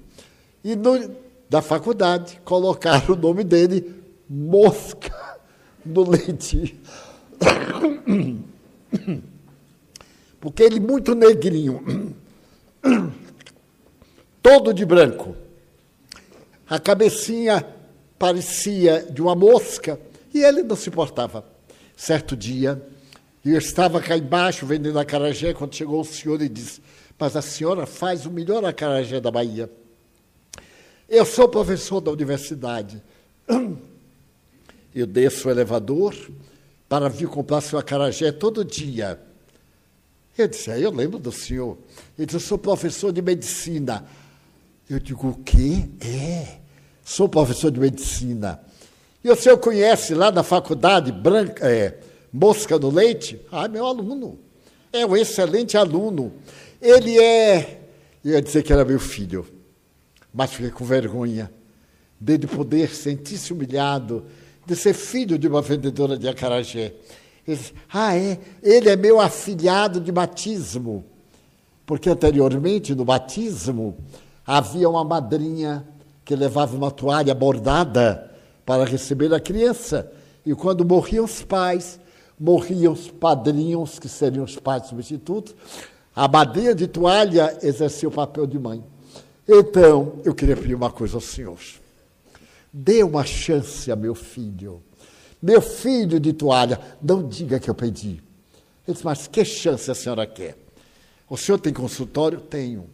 [0.62, 5.38] E no, da faculdade colocaram o nome dele Mosca
[5.84, 6.80] no leite.
[10.40, 12.14] Porque ele muito negrinho,
[14.42, 15.36] todo de branco.
[16.68, 17.66] A cabecinha
[18.18, 19.98] parecia de uma mosca
[20.32, 21.44] e ele não se importava.
[21.96, 22.82] Certo dia,
[23.44, 26.80] eu estava cá embaixo vendendo acarajé quando chegou o senhor e disse:
[27.18, 29.70] Mas a senhora faz o melhor acarajé da Bahia.
[31.08, 33.02] Eu sou professor da universidade.
[34.94, 36.14] Eu desço o elevador
[36.88, 39.20] para vir comprar seu acarajé todo dia.
[40.36, 41.76] Eu disse, ah, eu lembro do senhor.
[42.18, 44.04] Ele disse, eu sou professor de medicina.
[44.88, 45.88] Eu digo, o quê?
[46.00, 46.58] É,
[47.04, 48.60] sou professor de medicina.
[49.22, 51.98] E o senhor conhece lá na faculdade branca, é,
[52.32, 53.40] Mosca no Leite?
[53.50, 54.38] Ah, meu aluno.
[54.92, 56.32] É um excelente aluno.
[56.80, 57.80] Ele é.
[58.24, 59.46] Eu ia dizer que era meu filho,
[60.34, 61.50] mas fiquei com vergonha
[62.20, 64.24] dele poder sentir-se humilhado
[64.66, 66.94] de ser filho de uma vendedora de acarajé.
[67.46, 68.38] Ele disse, ah, é?
[68.62, 71.04] Ele é meu afilhado de batismo.
[71.86, 73.96] Porque anteriormente, no batismo,
[74.46, 75.86] havia uma madrinha
[76.24, 78.30] que levava uma toalha bordada
[78.64, 80.10] para receber a criança.
[80.46, 82.00] E quando morriam os pais,
[82.40, 85.54] morriam os padrinhos, que seriam os pais substitutos,
[86.16, 88.82] a madrinha de toalha exercia o papel de mãe.
[89.48, 91.58] Então, eu queria pedir uma coisa ao senhor.
[92.72, 94.82] Dê uma chance a meu filho.
[95.40, 98.22] Meu filho de toalha, não diga que eu pedi.
[98.86, 100.56] Ele disse, mas que chance a senhora quer?
[101.28, 102.40] O senhor tem consultório?
[102.40, 102.88] Tenho.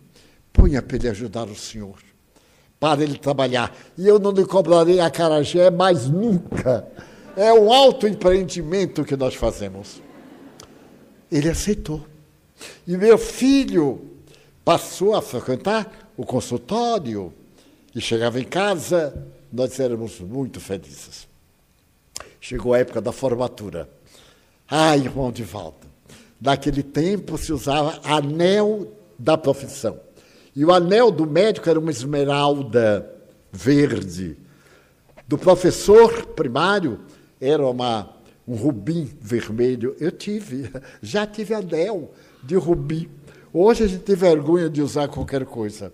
[0.52, 1.96] Ponha para ele ajudar o senhor.
[2.78, 3.76] Para ele trabalhar.
[3.96, 6.86] E eu não lhe cobrarei a carajé mais nunca.
[7.36, 10.02] É um autoempreendimento que nós fazemos.
[11.30, 12.04] Ele aceitou.
[12.86, 14.00] E meu filho
[14.64, 17.32] passou a frequentar o consultório
[17.94, 21.26] e chegava em casa, nós éramos muito felizes.
[22.38, 23.88] Chegou a época da formatura.
[24.68, 25.88] Ai, irmão de volta.
[26.38, 29.98] Naquele tempo se usava anel da profissão.
[30.54, 33.10] E o anel do médico era uma esmeralda
[33.50, 34.36] verde.
[35.26, 37.00] Do professor primário
[37.40, 38.14] era uma,
[38.46, 39.96] um rubim vermelho.
[39.98, 42.12] Eu tive, já tive anel
[42.42, 43.08] de rubim.
[43.52, 45.92] Hoje a gente tem vergonha de usar qualquer coisa.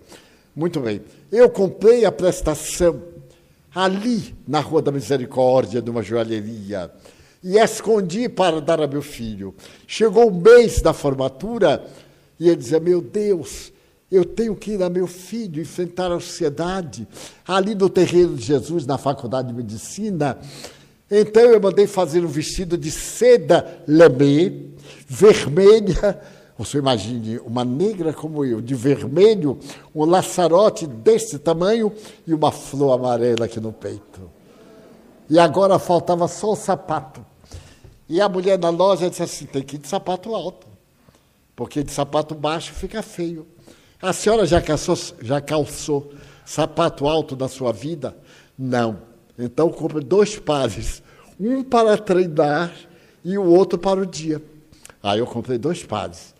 [0.55, 1.01] Muito bem.
[1.31, 3.01] Eu comprei a prestação
[3.73, 6.91] ali na Rua da Misericórdia, numa joalheria,
[7.43, 9.55] e escondi para dar a meu filho.
[9.87, 11.83] Chegou o mês da formatura
[12.39, 13.71] e ele dizia: Meu Deus,
[14.11, 17.07] eu tenho que ir a meu filho enfrentar a sociedade
[17.47, 20.37] ali no terreiro de Jesus, na faculdade de medicina.
[21.09, 24.53] Então eu mandei fazer um vestido de seda lamé,
[25.07, 26.19] vermelha,
[26.57, 29.59] você imagine uma negra como eu, de vermelho,
[29.93, 31.93] um laçarote desse tamanho
[32.25, 34.31] e uma flor amarela aqui no peito.
[35.29, 37.23] E agora faltava só o sapato.
[38.09, 40.65] E a mulher da loja disse assim: tem que ir de sapato alto,
[41.55, 43.45] porque de sapato baixo fica feio.
[44.01, 46.11] A senhora já calçou, já calçou
[46.45, 48.17] sapato alto na sua vida?
[48.57, 48.99] Não.
[49.37, 51.03] Então compre dois pares,
[51.39, 52.73] um para treinar
[53.23, 54.41] e o outro para o dia.
[55.03, 56.36] Aí eu comprei dois pares.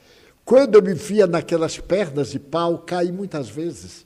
[0.47, 4.05] Quando eu me via naquelas pernas de pau, caí muitas vezes.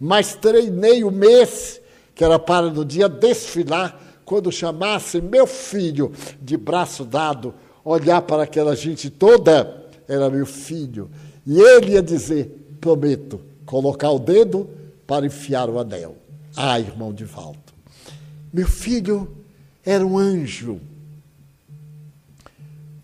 [0.00, 1.82] Mas treinei o mês
[2.14, 7.52] que era para no dia desfilar, quando chamasse meu filho de braço dado,
[7.84, 11.10] olhar para aquela gente toda, era meu filho.
[11.46, 14.70] E ele ia dizer: prometo, colocar o dedo
[15.06, 16.16] para enfiar o anel.
[16.56, 17.58] Ah, irmão de Valdo,
[18.50, 19.30] meu filho
[19.84, 20.80] era um anjo.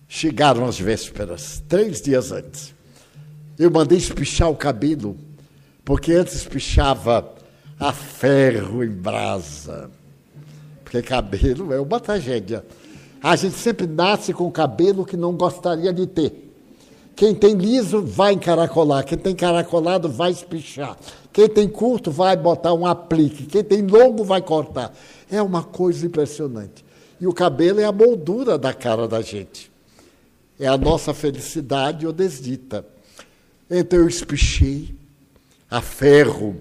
[0.09, 2.78] Chegaram as vésperas, três dias antes.
[3.59, 5.17] Eu mandei espichar o cabelo,
[5.85, 7.35] porque antes espichava
[7.79, 9.91] a ferro em brasa.
[10.85, 12.65] Porque cabelo é uma tragédia.
[13.21, 16.49] A gente sempre nasce com cabelo que não gostaria de ter.
[17.17, 20.97] Quem tem liso vai encaracolar, quem tem encaracolado vai espichar.
[21.33, 24.95] Quem tem curto vai botar um aplique, quem tem longo vai cortar.
[25.29, 26.85] É uma coisa impressionante.
[27.21, 29.69] E o cabelo é a moldura da cara da gente.
[30.61, 32.87] É a nossa felicidade ou desdita.
[33.71, 34.95] Então eu espichei
[35.71, 36.57] a ferro,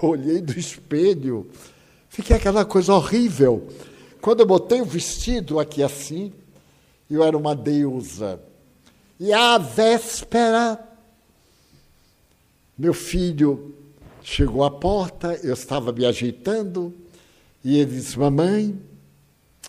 [0.00, 1.50] olhei do espelho,
[2.08, 3.68] fiquei aquela coisa horrível.
[4.20, 6.32] Quando eu botei o vestido aqui assim,
[7.10, 8.40] eu era uma deusa.
[9.18, 10.78] E à véspera,
[12.78, 13.74] meu filho
[14.22, 16.94] chegou à porta, eu estava me ajeitando,
[17.64, 18.78] e ele disse: Mamãe,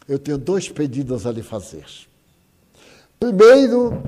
[0.07, 1.85] eu tenho dois pedidos a lhe fazer.
[3.19, 4.01] Primeiro,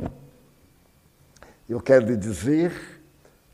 [1.68, 2.72] eu quero lhe dizer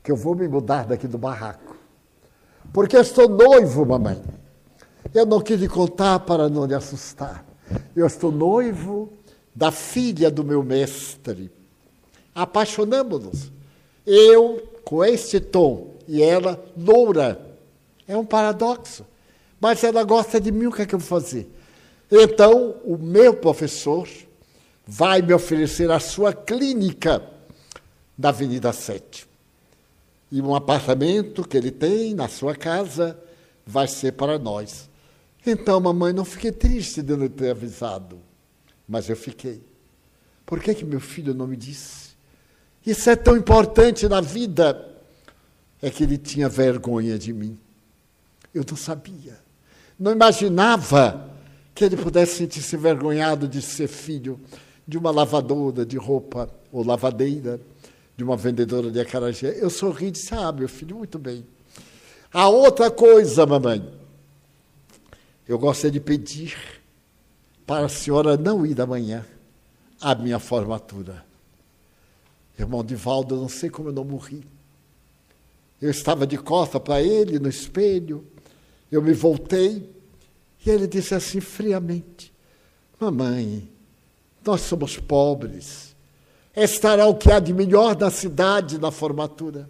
[0.03, 1.75] que eu vou me mudar daqui do barraco.
[2.73, 4.21] Porque estou noivo, mamãe.
[5.13, 7.45] Eu não quis lhe contar para não lhe assustar.
[7.95, 9.11] Eu estou noivo
[9.55, 11.51] da filha do meu mestre.
[12.33, 13.51] Apaixonamos-nos.
[14.05, 17.39] Eu com este tom e ela loura.
[18.07, 19.05] É um paradoxo.
[19.59, 21.49] Mas ela gosta de mim, o que é que eu vou fazer?
[22.11, 24.07] Então, o meu professor
[24.85, 27.30] vai me oferecer a sua clínica
[28.17, 29.27] da Avenida 7.
[30.31, 33.19] E um apartamento que ele tem na sua casa
[33.65, 34.89] vai ser para nós.
[35.45, 38.19] Então, mamãe, não fiquei triste de não ter avisado,
[38.87, 39.61] mas eu fiquei.
[40.45, 42.11] Por que, que meu filho não me disse?
[42.85, 44.87] Isso é tão importante na vida.
[45.81, 47.57] É que ele tinha vergonha de mim.
[48.53, 49.39] Eu não sabia.
[49.97, 51.29] Não imaginava
[51.73, 54.39] que ele pudesse sentir-se envergonhado de ser filho
[54.87, 57.59] de uma lavadora de roupa ou lavadeira,
[58.21, 59.57] de uma vendedora de acarajé.
[59.59, 61.43] Eu sorri e disse: Ah, meu filho, muito bem.
[62.31, 63.91] A outra coisa, mamãe,
[65.47, 66.55] eu gostaria de pedir
[67.65, 69.25] para a senhora não ir amanhã
[69.99, 71.25] à minha formatura.
[72.57, 74.45] Irmão Divaldo, eu não sei como eu não morri.
[75.81, 78.23] Eu estava de costa para ele no espelho,
[78.91, 79.89] eu me voltei
[80.63, 82.31] e ele disse assim friamente:
[82.99, 83.67] Mamãe,
[84.45, 85.90] nós somos pobres.
[86.55, 89.69] Estará o que há de melhor na cidade na formatura.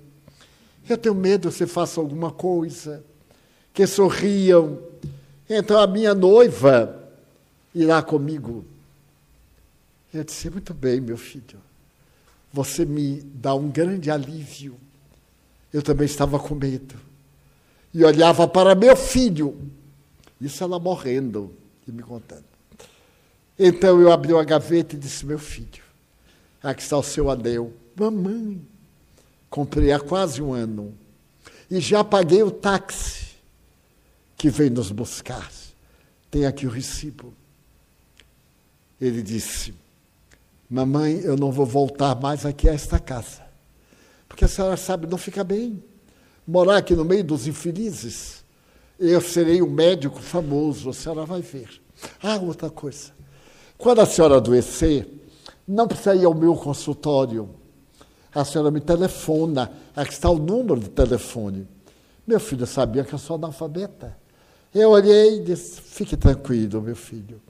[0.89, 3.03] Eu tenho medo você faça alguma coisa,
[3.73, 4.79] que sorriam.
[5.49, 7.09] Então a minha noiva
[7.73, 8.65] irá comigo.
[10.13, 11.59] Eu disse: Muito bem, meu filho.
[12.51, 14.75] Você me dá um grande alívio.
[15.71, 16.95] Eu também estava com medo.
[17.93, 19.57] E olhava para meu filho.
[20.39, 21.53] Isso ela morrendo
[21.87, 22.43] e me contando.
[23.57, 25.83] Então eu abri uma gaveta e disse: Meu filho,
[26.61, 27.73] aqui está o seu anel.
[27.95, 28.61] Mamãe,
[29.49, 30.97] comprei há quase um ano.
[31.69, 33.27] E já paguei o táxi
[34.37, 35.51] que veio nos buscar.
[36.29, 37.33] Tem aqui o recibo.
[38.99, 39.73] Ele disse:
[40.69, 43.41] Mamãe, eu não vou voltar mais aqui a esta casa.
[44.27, 45.83] Porque a senhora sabe, não fica bem.
[46.47, 48.43] Morar aqui no meio dos infelizes.
[48.97, 51.69] Eu serei um médico famoso, a senhora vai ver.
[52.21, 53.11] Ah, outra coisa.
[53.77, 55.07] Quando a senhora adoecer,
[55.71, 57.49] não precisa ir ao meu consultório.
[58.35, 59.71] A senhora me telefona.
[59.95, 61.65] Aqui está o número de telefone.
[62.27, 64.17] Meu filho sabia que eu sou analfabeta.
[64.73, 67.41] Eu olhei e disse: fique tranquilo, meu filho.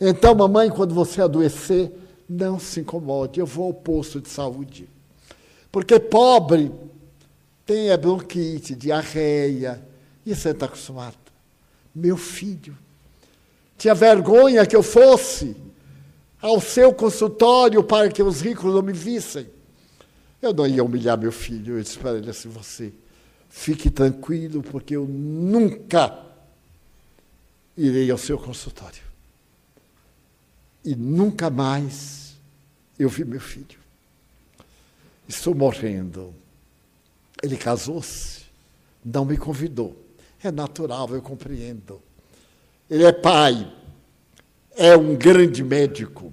[0.00, 1.92] Então, mamãe, quando você adoecer,
[2.28, 4.88] não se incomode, eu vou ao posto de saúde.
[5.70, 6.72] Porque pobre
[7.66, 9.82] tem bronquite, diarreia,
[10.24, 11.16] e você está acostumado.
[11.94, 12.76] Meu filho,
[13.76, 15.67] tinha vergonha que eu fosse
[16.40, 19.46] ao seu consultório para que os ricos não me vissem.
[20.40, 22.92] Eu não ia humilhar meu filho, eu disse para ele assim: você
[23.48, 26.26] fique tranquilo, porque eu nunca
[27.76, 29.02] irei ao seu consultório.
[30.84, 32.36] E nunca mais
[32.98, 33.78] eu vi meu filho.
[35.28, 36.34] Estou morrendo.
[37.42, 38.42] Ele casou-se,
[39.04, 39.96] não me convidou.
[40.42, 42.00] É natural, eu compreendo.
[42.88, 43.70] Ele é pai,
[44.78, 46.32] é um grande médico.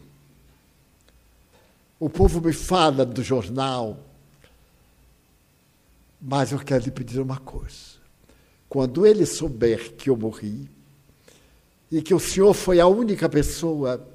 [2.00, 3.98] O povo me fala do jornal,
[6.22, 7.96] mas eu quero lhe pedir uma coisa.
[8.68, 10.70] quando ele souber que eu morri
[11.90, 14.06] e que o senhor foi a única pessoa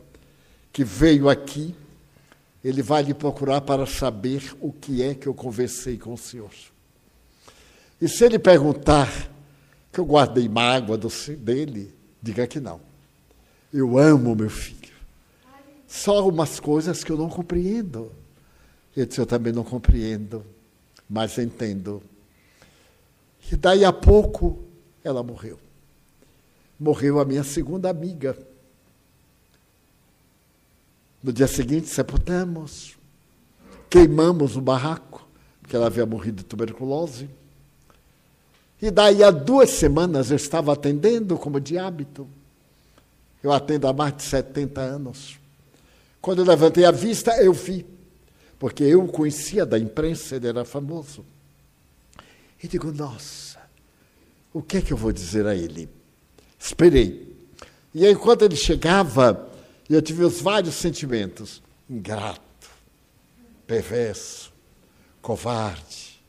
[0.70, 1.74] que veio aqui,
[2.62, 6.50] ele vai lhe procurar para saber o que é que eu conversei com o senhor.
[7.98, 9.08] E se ele perguntar
[9.90, 11.08] que eu guardei mágoa do,
[11.38, 12.89] dele, diga que não.
[13.72, 14.80] Eu amo meu filho.
[15.86, 18.12] Só umas coisas que eu não compreendo.
[18.96, 20.44] Eu disse, eu também não compreendo,
[21.08, 22.02] mas entendo.
[23.50, 24.58] E daí a pouco
[25.02, 25.58] ela morreu.
[26.78, 28.36] Morreu a minha segunda amiga.
[31.22, 32.96] No dia seguinte, sepultamos,
[33.88, 35.28] queimamos o barraco,
[35.60, 37.28] porque ela havia morrido de tuberculose.
[38.80, 42.26] E daí a duas semanas eu estava atendendo como de hábito.
[43.42, 45.38] Eu atendo há mais de 70 anos.
[46.20, 47.86] Quando eu levantei a vista, eu vi,
[48.58, 51.24] porque eu o conhecia da imprensa, ele era famoso.
[52.62, 53.58] E digo, nossa,
[54.52, 55.88] o que é que eu vou dizer a ele?
[56.58, 57.34] Esperei.
[57.94, 59.48] E enquanto ele chegava,
[59.88, 62.70] eu tive os vários sentimentos: ingrato,
[63.66, 64.52] perverso,
[65.22, 66.22] covarde,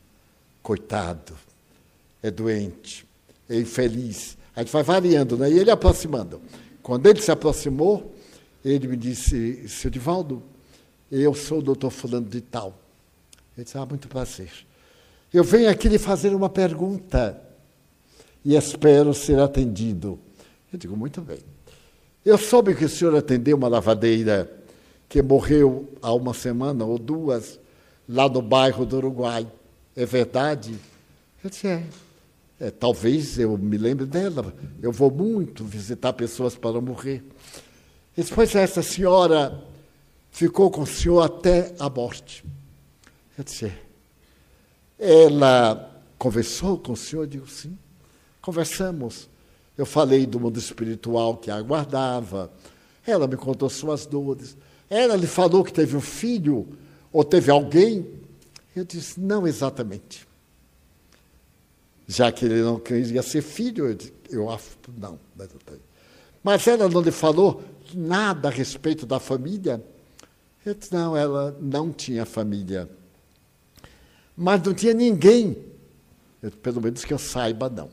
[0.63, 1.37] coitado,
[2.23, 3.05] é doente,
[3.49, 4.37] é infeliz.
[4.55, 5.49] A gente vai variando, né?
[5.49, 6.41] E ele aproximando.
[6.81, 8.13] Quando ele se aproximou,
[8.63, 10.41] ele me disse, seu Divaldo,
[11.11, 12.77] eu sou o doutor fulano de tal.
[13.55, 14.51] Ele disse, ah, muito prazer.
[15.33, 17.41] Eu venho aqui lhe fazer uma pergunta
[18.43, 20.19] e espero ser atendido.
[20.71, 21.39] Eu digo, muito bem.
[22.25, 24.49] Eu soube que o senhor atendeu uma lavadeira
[25.09, 27.59] que morreu há uma semana ou duas,
[28.07, 29.47] lá no bairro do Uruguai.
[29.95, 30.77] É verdade?
[31.43, 31.83] Eu disse, é.
[32.61, 34.53] É talvez eu me lembre dela.
[34.79, 37.23] Eu vou muito visitar pessoas para morrer.
[38.15, 39.65] E depois essa senhora
[40.29, 42.45] ficou com o senhor até a morte.
[43.35, 43.73] Eu disse,
[44.99, 47.23] ela conversou com o senhor?
[47.23, 47.75] Eu digo, sim.
[48.39, 49.27] Conversamos.
[49.75, 52.53] Eu falei do mundo espiritual que a aguardava.
[53.07, 54.55] Ela me contou suas dores.
[54.87, 56.77] Ela lhe falou que teve um filho
[57.11, 58.05] ou teve alguém.
[58.75, 60.27] Eu disse, não exatamente.
[62.07, 64.47] Já que ele não queria ser filho, eu, disse, eu
[64.97, 65.19] não.
[66.43, 69.83] Mas ela não lhe falou nada a respeito da família?
[70.65, 72.89] Eu disse, não, ela não tinha família.
[74.35, 75.57] Mas não tinha ninguém.
[76.41, 77.89] Eu, pelo menos que eu saiba, não.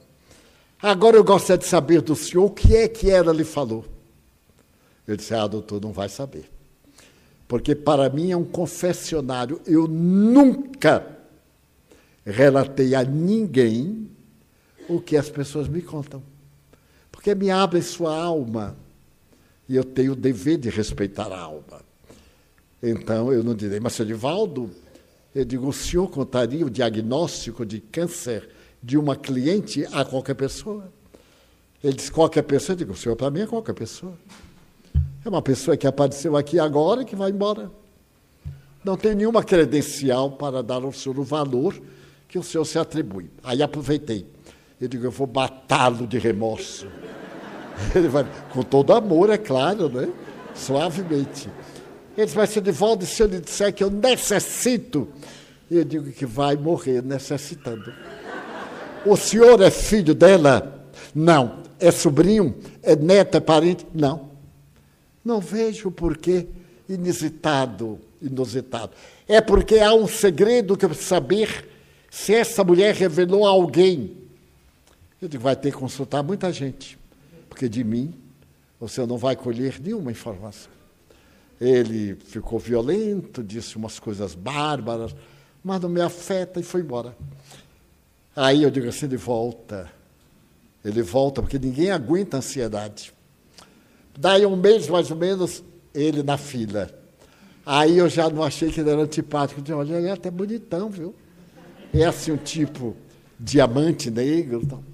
[0.80, 3.84] Agora eu gostaria de saber do senhor o que é que ela lhe falou.
[5.06, 6.48] Eu disse, ah, doutor, não vai saber.
[7.48, 9.60] Porque para mim é um confessionário.
[9.66, 11.17] Eu nunca
[12.30, 14.08] relatei a ninguém
[14.88, 16.22] o que as pessoas me contam.
[17.10, 18.76] Porque me abre sua alma
[19.68, 21.82] e eu tenho o dever de respeitar a alma.
[22.82, 24.70] Então, eu não direi, mas, senhor Divaldo,
[25.34, 28.48] eu digo, o senhor contaria o diagnóstico de câncer
[28.82, 30.92] de uma cliente a qualquer pessoa?
[31.82, 32.74] Ele disse, qualquer pessoa?
[32.74, 34.14] Eu digo, o senhor, para mim, é qualquer pessoa.
[35.24, 37.70] É uma pessoa que apareceu aqui agora e que vai embora.
[38.84, 41.74] Não tem nenhuma credencial para dar ao senhor o valor
[42.28, 43.30] que o senhor se atribui.
[43.42, 44.26] Aí aproveitei.
[44.80, 46.86] Eu digo, eu vou matá-lo de remorso.
[47.94, 50.08] Ele vai, com todo amor, é claro, né?
[50.54, 51.48] suavemente.
[52.16, 55.08] Ele diz, mas se Divaldo, se eu lhe disser que eu necessito,
[55.70, 57.92] eu digo que vai morrer necessitando.
[59.06, 60.84] O senhor é filho dela?
[61.14, 61.62] Não.
[61.80, 62.56] É sobrinho?
[62.82, 63.36] É neto?
[63.36, 63.86] É parente?
[63.94, 64.30] Não.
[65.24, 66.48] Não vejo porquê
[66.88, 68.92] inusitado, inusitado.
[69.28, 71.68] É porque há um segredo que eu saber
[72.10, 74.16] se essa mulher revelou a alguém.
[75.20, 76.98] Eu digo, vai ter que consultar muita gente
[77.58, 78.14] porque de mim
[78.78, 80.70] você não vai colher nenhuma informação.
[81.60, 85.12] Ele ficou violento, disse umas coisas bárbaras,
[85.64, 87.16] mas não me afeta e foi embora.
[88.36, 89.90] Aí eu digo assim: ele volta.
[90.84, 93.12] Ele volta, porque ninguém aguenta a ansiedade.
[94.16, 96.88] Daí um mês mais ou menos, ele na fila.
[97.66, 99.58] Aí eu já não achei que ele era antipático.
[99.58, 101.12] Eu disse, olha, ele é até bonitão, viu?
[101.92, 102.96] É assim um tipo
[103.38, 104.60] diamante negro.
[104.62, 104.84] Então.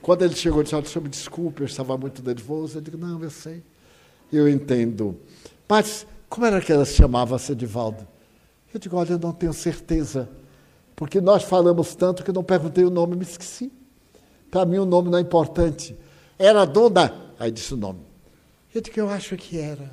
[0.00, 2.78] Quando ele chegou disse, olha, me desculpe, eu estava muito nervoso.
[2.78, 3.62] Eu digo, não, eu sei,
[4.32, 5.16] eu entendo.
[5.68, 8.06] Mas como era que ela se chamava, Sedivaldo?
[8.74, 10.28] Eu digo, olha, eu não tenho certeza,
[10.96, 13.70] porque nós falamos tanto que não perguntei o nome, me esqueci.
[14.50, 15.96] Para mim o nome não é importante.
[16.38, 18.00] Era dona, aí disse o nome.
[18.74, 19.90] Eu digo, eu acho que era.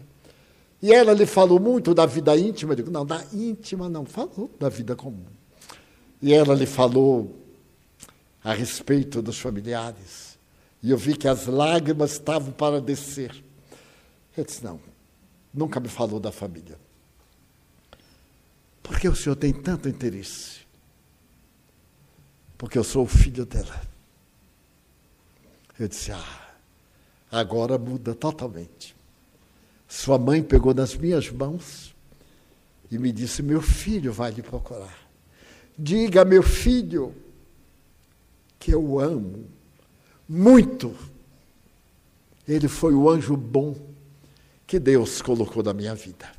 [0.81, 2.71] E ela lhe falou muito da vida íntima.
[2.71, 5.25] Eu digo, não, da íntima não, falou da vida comum.
[6.21, 7.39] E ela lhe falou
[8.43, 10.37] a respeito dos familiares.
[10.81, 13.43] E eu vi que as lágrimas estavam para descer.
[14.35, 14.79] Eu disse: não,
[15.53, 16.77] nunca me falou da família.
[18.81, 20.59] Por que o senhor tem tanto interesse?
[22.57, 23.81] Porque eu sou o filho dela.
[25.77, 26.49] Eu disse: Ah,
[27.31, 28.95] agora muda totalmente.
[29.87, 31.95] Sua mãe pegou nas minhas mãos
[32.91, 35.08] e me disse: Meu filho vai lhe procurar.
[35.81, 37.15] Diga, meu filho,
[38.59, 39.45] que eu amo
[40.27, 40.93] muito.
[42.45, 43.77] Ele foi o anjo bom
[44.67, 46.29] que Deus colocou na minha vida.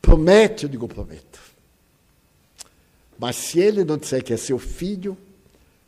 [0.00, 1.40] Promete, eu digo, prometo.
[3.18, 5.18] Mas se ele não disser que é seu filho,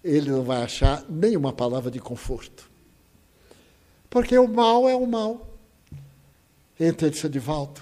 [0.02, 2.68] ele não vai achar nenhuma palavra de conforto.
[4.10, 5.56] Porque o mal é o mal.
[6.80, 7.80] Entra de de volta.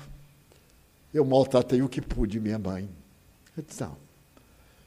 [1.14, 2.86] Eu maltratei o que pude, minha mãe.
[3.56, 4.05] Eu disse, não.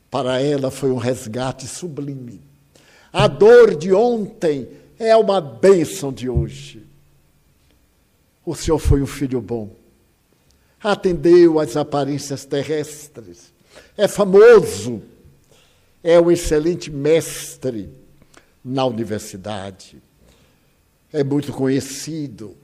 [0.09, 2.41] Para ela foi um resgate sublime.
[3.11, 6.85] A dor de ontem é uma bênção de hoje.
[8.45, 9.75] O Senhor foi um filho bom.
[10.81, 13.53] Atendeu às aparências terrestres.
[13.95, 15.01] É famoso.
[16.03, 17.89] É um excelente mestre
[18.63, 20.01] na universidade.
[21.11, 22.55] É muito conhecido.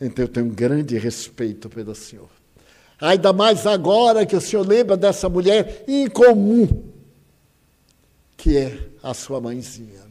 [0.00, 2.35] Então eu tenho um grande respeito pelo Senhor.
[3.00, 6.66] Ainda mais agora que o Senhor lembra dessa mulher incomum,
[8.36, 10.02] que é a sua mãezinha.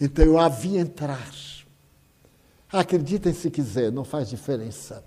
[0.00, 1.32] Então eu a vi entrar.
[2.72, 5.04] Acreditem se quiser, não faz diferença.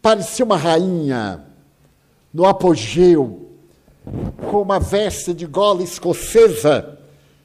[0.00, 1.44] Parecia uma rainha
[2.32, 3.50] no apogeu,
[4.50, 6.98] com uma veste de gola escocesa,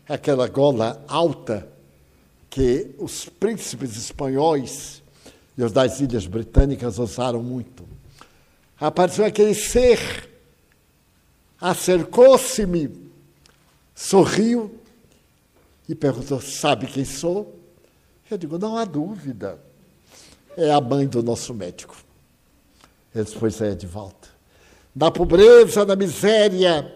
[0.08, 1.68] aquela gola alta
[2.50, 5.04] que os príncipes espanhóis
[5.58, 7.77] e os das ilhas britânicas usaram muito.
[8.80, 10.30] Apareceu aquele ser,
[11.60, 13.12] acercou-se-me,
[13.96, 14.80] sorriu
[15.90, 17.58] e perguntou: Sabe quem sou?
[18.30, 19.60] Eu digo: Não há dúvida.
[20.56, 21.96] É a mãe do nosso médico.
[23.14, 24.28] Ele disse: Pois é, de volta.
[24.96, 26.94] Na pobreza, na miséria,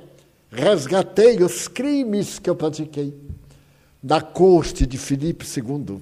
[0.51, 3.13] resgatei os crimes que eu pratiquei.
[4.03, 6.01] Da corte de Filipe II.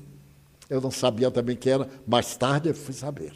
[0.70, 3.34] Eu não sabia também quem era, mais tarde eu fui saber.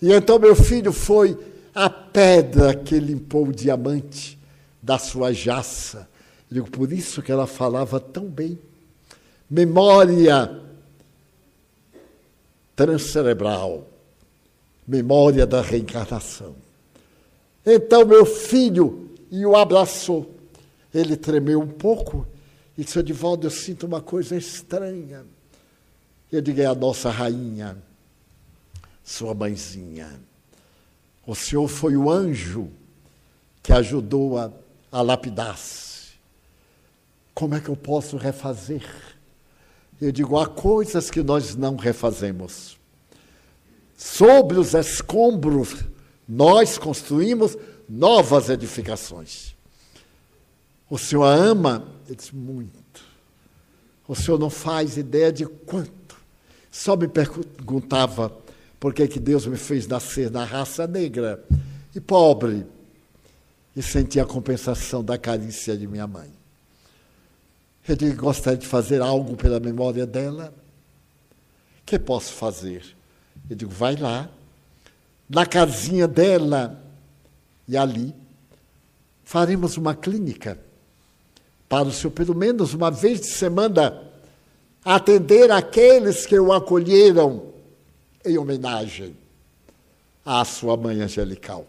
[0.00, 1.36] E então meu filho foi
[1.74, 4.38] a pedra que limpou o diamante
[4.82, 6.08] da sua jaça
[6.50, 8.56] eu digo, por isso que ela falava tão bem.
[9.50, 10.60] Memória
[12.76, 13.86] transcerebral,
[14.86, 16.54] memória da reencarnação.
[17.66, 20.32] Então meu filho e o abraçou.
[20.92, 22.26] Ele tremeu um pouco
[22.78, 25.24] e disse, Edivaldo, eu sinto uma coisa estranha.
[26.30, 27.76] Eu digo, é a nossa rainha,
[29.04, 30.18] sua mãezinha.
[31.26, 32.70] O Senhor foi o anjo
[33.62, 34.50] que ajudou a,
[34.90, 36.14] a lapidar-se.
[37.34, 38.84] Como é que eu posso refazer?
[40.00, 42.78] Eu digo, há coisas que nós não refazemos.
[43.96, 45.84] Sobre os escombros,
[46.28, 47.56] nós construímos
[47.88, 49.54] novas edificações.
[50.88, 51.88] O Senhor ama?
[52.06, 53.02] Ele disse, muito.
[54.06, 56.16] O Senhor não faz ideia de quanto.
[56.70, 58.43] Só me perguntava
[58.84, 61.42] por que, que Deus me fez nascer na raça negra
[61.96, 62.66] e pobre.
[63.74, 66.30] E senti a compensação da carícia de minha mãe.
[67.88, 70.52] Eu digo, gostaria de fazer algo pela memória dela.
[71.80, 72.84] O que posso fazer?
[73.48, 74.28] Eu digo, vai lá,
[75.30, 76.78] na casinha dela,
[77.66, 78.14] e ali
[79.24, 80.58] faremos uma clínica
[81.70, 83.98] para o senhor, pelo menos uma vez de semana,
[84.84, 87.53] atender aqueles que o acolheram
[88.24, 89.16] em homenagem
[90.24, 91.66] à sua mãe angelical.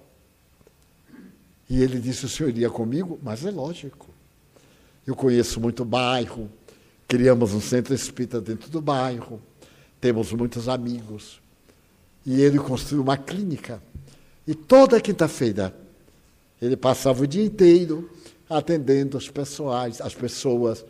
[1.69, 3.19] E ele disse: o senhor iria comigo?
[3.21, 4.09] Mas é lógico.
[5.05, 6.49] Eu conheço muito bairro,
[7.07, 9.41] criamos um centro espírita dentro do bairro,
[10.01, 11.39] temos muitos amigos.
[12.25, 13.81] E ele construiu uma clínica.
[14.47, 15.75] E toda quinta-feira
[16.61, 18.09] ele passava o dia inteiro
[18.49, 20.85] atendendo os pessoais, as pessoas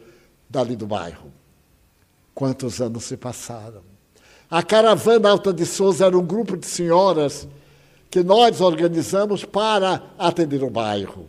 [0.49, 1.31] dali do bairro.
[2.33, 3.94] Quantos anos se passaram?
[4.55, 7.45] A caravana Alta de Souza era um grupo de senhoras
[8.09, 11.27] que nós organizamos para atender o bairro.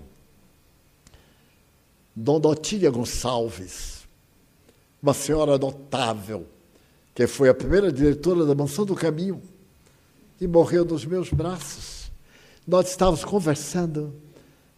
[2.14, 4.06] Dona Otília Gonçalves,
[5.02, 6.46] uma senhora notável,
[7.16, 9.42] que foi a primeira diretora da Mansão do Caminho
[10.40, 12.12] e morreu nos meus braços.
[12.64, 14.14] Nós estávamos conversando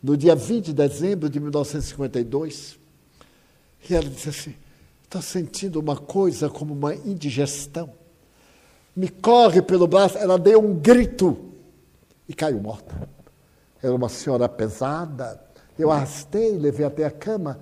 [0.02, 2.78] no dia 20 de dezembro de 1952
[3.90, 4.54] e ela disse assim:
[5.04, 8.07] Estou sentindo uma coisa como uma indigestão.
[8.98, 10.18] Me corre pelo braço.
[10.18, 11.38] Ela deu um grito
[12.28, 13.08] e caiu morta.
[13.80, 15.40] Era uma senhora pesada,
[15.78, 17.60] eu arrastei, levei até a cama,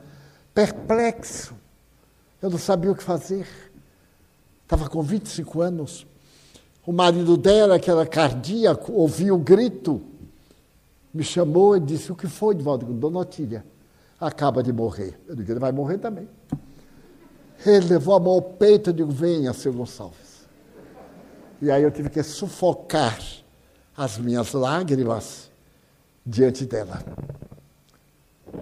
[0.54, 1.54] perplexo.
[2.40, 3.46] Eu não sabia o que fazer.
[4.62, 6.06] Estava com 25 anos.
[6.86, 10.00] O marido dela, que era cardíaco, ouviu o grito,
[11.12, 12.86] me chamou e disse: O que foi, Divaldo?
[12.94, 13.62] Dona Otília,
[14.18, 15.20] acaba de morrer.
[15.28, 16.26] Eu disse: Ele vai morrer também.
[17.66, 20.25] Ele levou a mão ao peito e disse: Venha, seu Gonçalves.
[21.60, 23.18] E aí eu tive que sufocar
[23.96, 25.50] as minhas lágrimas
[26.24, 27.02] diante dela.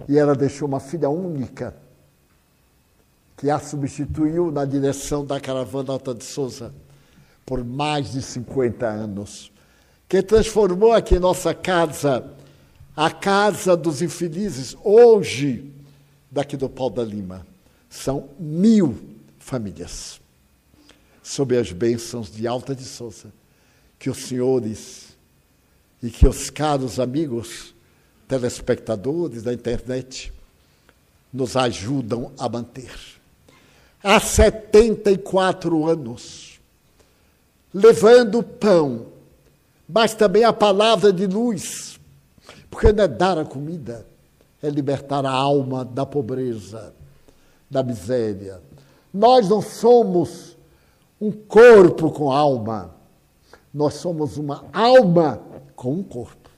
[0.07, 1.75] E ela deixou uma filha única
[3.37, 6.73] que a substituiu na direção da caravana Alta de Souza
[7.45, 9.51] por mais de 50 anos,
[10.09, 12.33] que transformou aqui nossa casa
[12.95, 15.73] a casa dos infelizes, hoje,
[16.31, 17.45] daqui do Pau da Lima.
[17.89, 18.97] São mil
[19.37, 20.21] famílias,
[21.25, 23.33] sob as bênçãos de Alta de Souza,
[23.97, 25.17] que os senhores
[26.01, 27.73] e que os caros amigos
[28.27, 30.31] telespectadores da internet
[31.33, 32.93] nos ajudam a manter.
[34.03, 36.59] Há 74 anos,
[37.73, 39.07] levando pão,
[39.89, 41.99] mas também a palavra de luz,
[42.69, 44.05] porque não é dar a comida,
[44.61, 46.93] é libertar a alma da pobreza,
[47.67, 48.61] da miséria.
[49.11, 50.54] Nós não somos
[51.19, 52.95] um corpo com alma,
[53.73, 55.41] nós somos uma alma
[55.75, 56.49] com um corpo.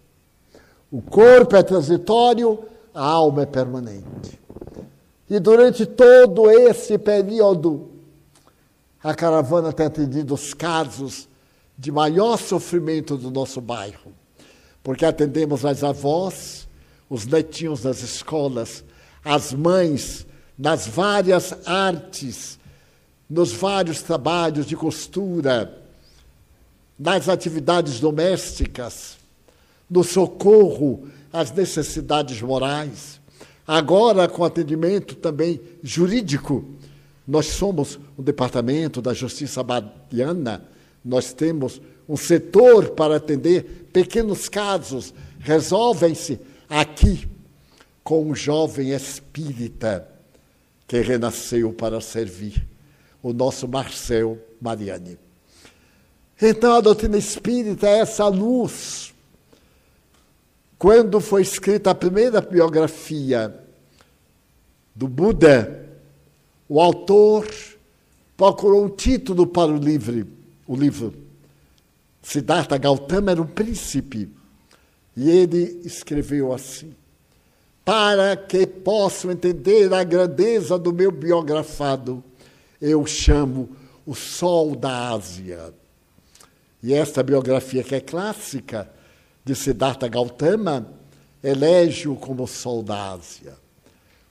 [0.91, 2.59] O corpo é transitório,
[2.93, 4.39] a alma é permanente.
[5.29, 7.91] E durante todo esse período,
[9.03, 11.27] a caravana tem atendido os casos
[11.77, 14.11] de maior sofrimento do nosso bairro,
[14.81, 16.67] porque atendemos as avós,
[17.09, 18.83] os netinhos das escolas,
[19.23, 20.25] as mães
[20.57, 22.57] nas várias artes,
[23.29, 25.81] nos vários trabalhos de costura,
[26.97, 29.17] nas atividades domésticas,
[29.89, 33.19] no socorro às necessidades morais.
[33.65, 36.65] Agora, com atendimento também jurídico,
[37.27, 40.63] nós somos o Departamento da Justiça Badiana,
[41.03, 47.27] nós temos um setor para atender pequenos casos, resolvem-se aqui
[48.03, 50.07] com um jovem espírita
[50.87, 52.65] que renasceu para servir,
[53.27, 55.19] o nosso Marcel Mariani.
[56.41, 59.13] Então, a doutrina espírita é essa luz.
[60.77, 63.53] Quando foi escrita a primeira biografia
[64.95, 65.89] do Buda,
[66.69, 67.47] o autor
[68.37, 70.27] procurou um título para o livro.
[70.65, 71.13] O livro.
[72.21, 74.29] Siddhartha Gautama era um príncipe.
[75.15, 76.93] E ele escreveu assim:
[77.83, 82.23] Para que possam entender a grandeza do meu biografado,
[82.81, 83.69] eu chamo
[84.05, 85.73] o Sol da Ásia.
[86.81, 88.89] E esta biografia, que é clássica,
[89.47, 90.93] de Siddhartha Gautama,
[91.41, 93.53] elege-o como o sol da Ásia.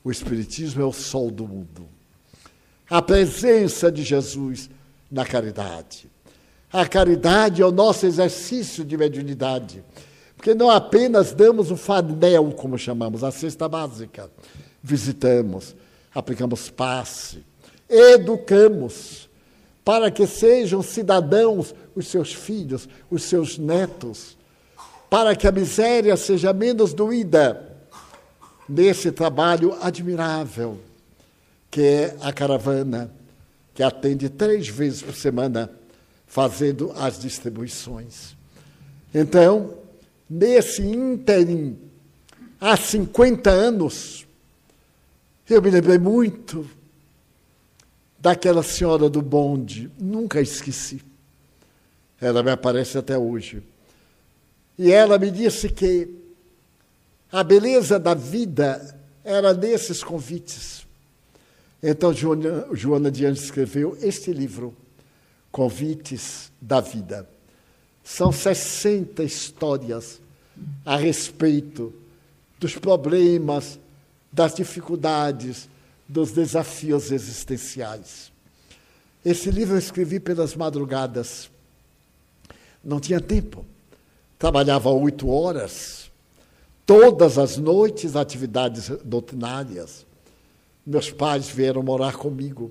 [0.05, 1.89] O Espiritismo é o sol do mundo.
[2.89, 4.69] A presença de Jesus
[5.11, 6.11] na caridade.
[6.71, 9.83] A caridade é o nosso exercício de mediunidade.
[10.37, 14.31] Porque não apenas damos o fanel, como chamamos, a cesta básica.
[14.83, 15.75] Visitamos,
[16.15, 17.43] aplicamos passe,
[17.89, 19.29] educamos,
[19.85, 24.37] para que sejam cidadãos os seus filhos, os seus netos,
[25.09, 27.77] para que a miséria seja menos doída
[28.69, 30.81] nesse trabalho admirável
[31.77, 33.11] que é a caravana,
[33.75, 35.71] que atende três vezes por semana,
[36.27, 38.35] fazendo as distribuições.
[39.15, 39.75] Então,
[40.27, 41.79] nesse ínterim,
[42.59, 44.27] há 50 anos,
[45.51, 46.67] eu me lembrei muito
[48.27, 51.01] daquela senhora do bonde, nunca esqueci.
[52.21, 53.63] Ela me aparece até hoje.
[54.77, 56.13] E ela me disse que
[57.31, 60.85] a beleza da vida era nesses convites.
[61.81, 64.75] Então, Joana, Joana de Anjos escreveu este livro,
[65.53, 67.29] Convites da Vida.
[68.03, 70.21] São 60 histórias
[70.85, 71.95] a respeito
[72.59, 73.79] dos problemas,
[74.33, 75.69] das dificuldades,
[76.09, 78.33] dos desafios existenciais.
[79.25, 81.51] Esse livro eu escrevi pelas madrugadas
[82.87, 83.67] não tinha tempo.
[84.39, 86.11] Trabalhava oito horas,
[86.87, 90.07] todas as noites, atividades doutrinárias.
[90.87, 92.71] Meus pais vieram morar comigo.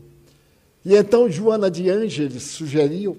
[0.85, 3.17] E então Joana de Ângeles sugeriu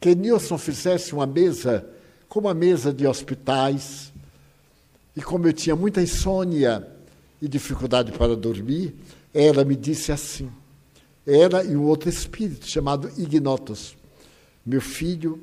[0.00, 1.84] que Nilson fizesse uma mesa,
[2.28, 4.10] como a mesa de hospitais.
[5.14, 6.86] E como eu tinha muita insônia
[7.40, 8.94] e dificuldade para dormir,
[9.32, 10.50] ela me disse assim,
[11.26, 13.96] ela e um outro espírito chamado Ignotus,
[14.64, 15.42] meu filho,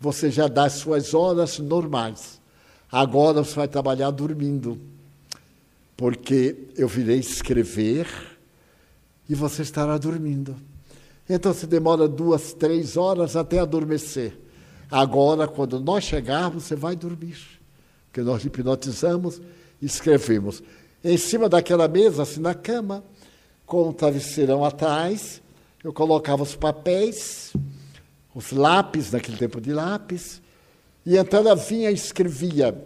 [0.00, 2.40] você já dá as suas horas normais.
[2.90, 4.80] Agora você vai trabalhar dormindo,
[5.96, 8.08] porque eu virei escrever
[9.28, 10.56] e você estará dormindo.
[11.28, 14.36] Então se demora duas, três horas até adormecer.
[14.90, 17.36] Agora, quando nós chegarmos, você vai dormir,
[18.06, 19.40] porque nós hipnotizamos
[19.80, 20.62] e escrevemos.
[21.02, 23.02] Em cima daquela mesa, assim na cama,
[23.64, 25.40] com um travesseirão atrás,
[25.82, 27.52] eu colocava os papéis,
[28.34, 30.42] os lápis, naquele tempo de lápis,
[31.06, 32.76] e então ela vinha e escrevia.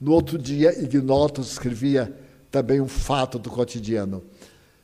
[0.00, 2.14] No outro dia, Ignotos escrevia
[2.50, 4.22] também um fato do cotidiano.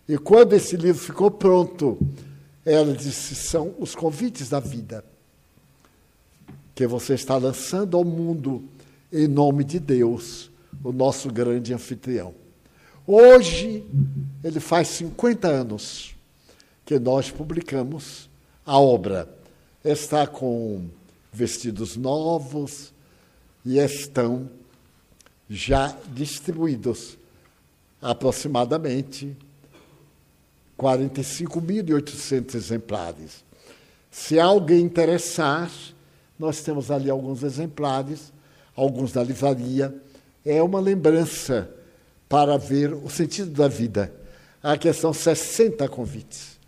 [0.08, 1.96] E quando esse livro ficou pronto,
[2.64, 5.04] ela disse: são os convites da vida
[6.74, 8.64] que você está lançando ao mundo
[9.12, 10.50] em nome de Deus,
[10.82, 12.34] o nosso grande anfitrião.
[13.06, 13.84] Hoje,
[14.42, 16.14] ele faz 50 anos
[16.86, 18.30] que nós publicamos
[18.64, 19.28] a obra.
[19.84, 20.88] Está com
[21.30, 22.94] vestidos novos
[23.64, 24.48] e estão
[25.50, 27.18] já distribuídos
[28.00, 29.36] aproximadamente
[30.78, 33.44] 45.800 exemplares.
[34.10, 35.70] Se alguém interessar,
[36.38, 38.32] nós temos ali alguns exemplares,
[38.74, 39.94] alguns da livraria.
[40.44, 41.68] É uma lembrança
[42.28, 44.12] para ver o sentido da vida.
[44.62, 46.58] Aqui são 60 convites.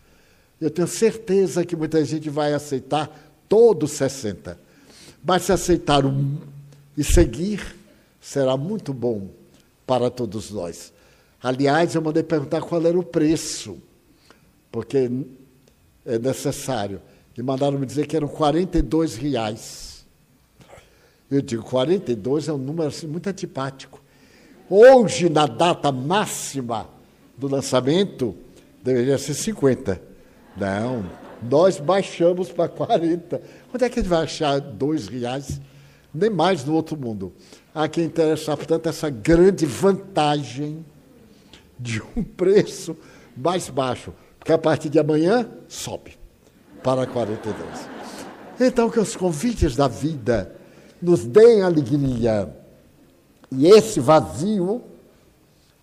[0.61, 4.59] Eu tenho certeza que muita gente vai aceitar todos 60.
[5.25, 6.39] Mas se aceitar um
[6.97, 7.77] e seguir,
[8.21, 9.29] será muito bom
[9.87, 10.93] para todos nós.
[11.43, 13.79] Aliás, eu mandei perguntar qual era o preço,
[14.71, 15.11] porque
[16.05, 17.01] é necessário.
[17.37, 20.07] E mandaram me dizer que eram 42 reais.
[21.31, 24.03] Eu digo, 42 é um número assim, muito antipático.
[24.69, 26.89] Hoje, na data máxima
[27.37, 28.35] do lançamento,
[28.83, 30.01] deveria ser 50.
[30.57, 31.05] Não,
[31.49, 33.41] nós baixamos para 40.
[33.73, 35.61] Onde é que a gente vai achar dois reais?
[36.13, 37.33] Nem mais no outro mundo.
[37.73, 40.85] A quem interessa, portanto, essa grande vantagem
[41.79, 42.97] de um preço
[43.37, 44.13] mais baixo.
[44.39, 46.19] Porque a partir de amanhã sobe
[46.83, 47.57] para 42.
[48.59, 50.57] Então, que os convites da vida
[51.01, 52.53] nos deem alegria
[53.51, 54.83] e esse vazio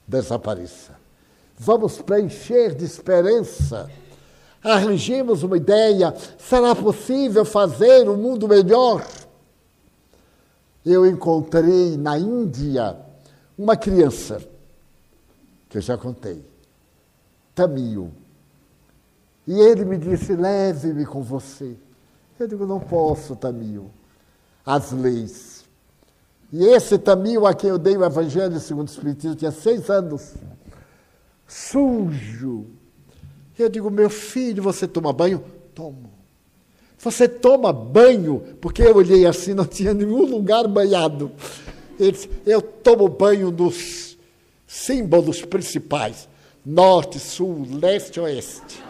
[0.08, 0.94] desapareça.
[1.58, 3.90] Vamos preencher de esperança.
[4.64, 6.14] Arranjemos uma ideia.
[6.38, 9.06] Será possível fazer um mundo melhor?
[10.86, 12.98] Eu encontrei na Índia
[13.58, 14.42] uma criança,
[15.70, 16.44] que eu já contei,
[17.56, 18.12] Tamil
[19.46, 21.76] e ele me disse: leve-me com você.
[22.40, 23.92] Eu digo: não posso, Tamil.
[24.66, 25.53] As leis.
[26.54, 30.36] E esse Tamil a quem eu dei o Evangelho segundo o Espiritismo tinha seis anos.
[31.48, 32.68] Sujo.
[33.58, 35.44] Eu digo: meu filho, você toma banho?
[35.74, 36.12] Tomo.
[37.00, 38.40] Você toma banho?
[38.62, 41.32] Porque eu olhei assim, não tinha nenhum lugar banhado.
[42.00, 44.16] Ele disse: eu tomo banho nos
[44.68, 46.30] símbolos principais:
[46.64, 48.84] norte, sul, leste, oeste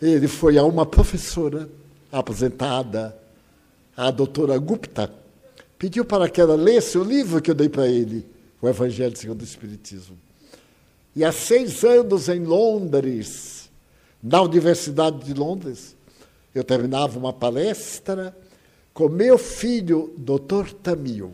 [0.00, 1.68] ele foi a uma professora
[2.10, 3.16] aposentada,
[3.96, 5.12] a doutora Gupta,
[5.78, 8.26] pediu para que ela lesse o livro que eu dei para ele,
[8.60, 10.18] o Evangelho segundo o Espiritismo.
[11.14, 13.70] E há seis anos em Londres,
[14.22, 15.96] na Universidade de Londres,
[16.54, 18.36] eu terminava uma palestra
[18.92, 21.32] com meu filho, doutor Tamil,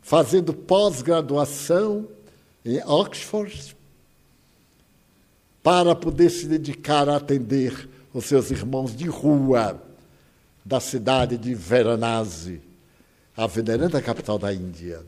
[0.00, 2.06] fazendo pós-graduação
[2.64, 3.76] em Oxford,
[5.62, 9.82] para poder se dedicar a atender os seus irmãos de rua
[10.64, 12.67] da cidade de Varanasi,
[13.38, 15.00] a veneranda capital da Índia.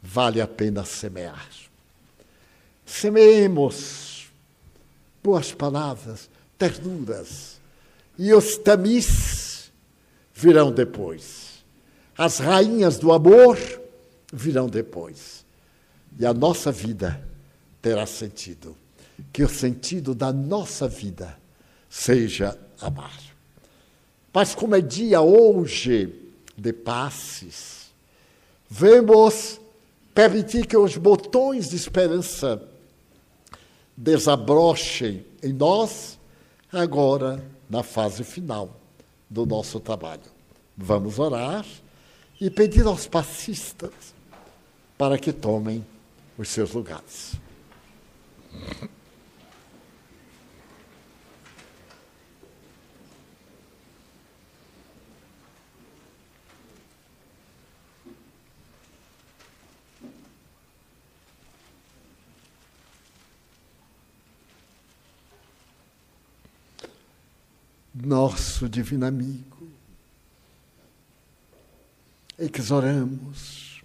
[0.00, 1.48] Vale a pena semear.
[2.86, 4.30] Semeemos
[5.20, 7.60] boas palavras, ternuras,
[8.16, 9.72] e os tamis
[10.32, 11.64] virão depois.
[12.16, 13.58] As rainhas do amor
[14.32, 15.44] virão depois.
[16.20, 17.20] E a nossa vida
[17.82, 18.76] terá sentido
[19.32, 21.36] que o sentido da nossa vida
[21.88, 23.18] seja amar.
[24.32, 26.19] Mas como é dia hoje
[26.60, 27.90] de passes,
[28.68, 29.58] vamos
[30.14, 32.62] permitir que os botões de esperança
[33.96, 36.18] desabrochem em nós
[36.70, 38.76] agora na fase final
[39.28, 40.30] do nosso trabalho.
[40.76, 41.64] Vamos orar
[42.38, 44.14] e pedir aos passistas
[44.98, 45.84] para que tomem
[46.36, 47.34] os seus lugares.
[68.02, 69.68] Nosso divino amigo.
[72.38, 73.82] Exoramos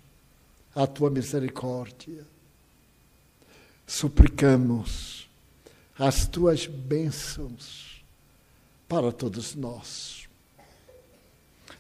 [0.73, 2.25] a tua misericórdia,
[3.85, 5.29] suplicamos
[5.97, 8.03] as tuas bênçãos
[8.87, 10.27] para todos nós.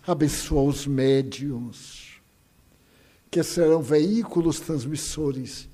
[0.07, 2.21] Abençoa os médiums,
[3.31, 5.67] que serão veículos transmissores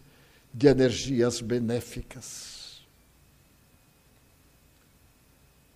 [0.53, 2.60] de energias benéficas.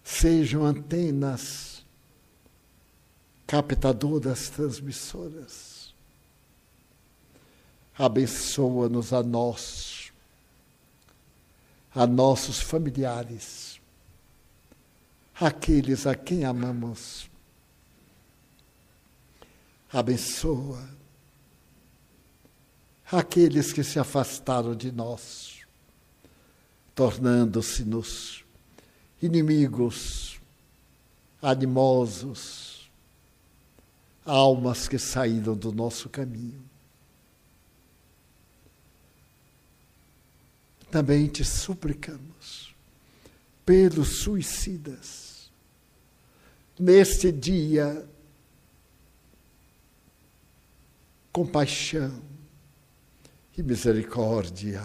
[0.06, 1.84] Sejam antenas
[3.48, 5.94] captadoras transmissoras.
[7.98, 10.14] Abençoa-nos a nós,
[11.94, 13.82] a nossos familiares,
[15.34, 17.30] aqueles a quem amamos.
[19.92, 20.88] Abençoa
[23.12, 25.62] aqueles que se afastaram de nós,
[26.94, 28.45] tornando-se-nos
[29.22, 30.40] inimigos,
[31.42, 32.90] animosos,
[34.26, 36.64] almas que saíram do nosso caminho.
[40.90, 42.74] Também te suplicamos
[43.66, 45.52] pelos suicidas,
[46.80, 48.08] neste dia,
[51.32, 52.22] compaixão
[53.58, 54.82] e misericórdia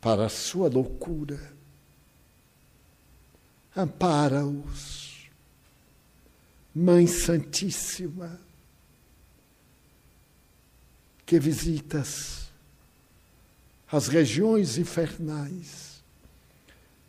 [0.00, 1.57] para a sua loucura
[3.78, 5.28] ampara-os.
[6.74, 8.40] Mãe Santíssima,
[11.24, 12.50] que visitas
[13.90, 16.02] as regiões infernais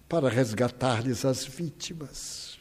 [0.07, 2.57] para resgatar-lhes as vítimas.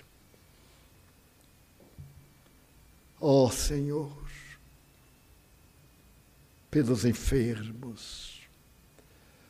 [3.20, 4.28] Ó oh, Senhor,
[6.70, 8.42] pelos enfermos,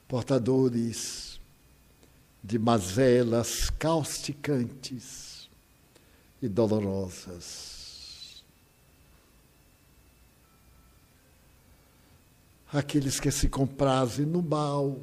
[0.07, 1.28] portadores
[2.49, 5.51] de mazelas causticantes
[6.41, 8.43] e dolorosas.
[12.73, 14.99] Aqueles que se comprazem no mal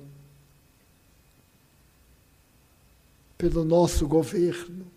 [3.38, 4.88] pelo nosso governo,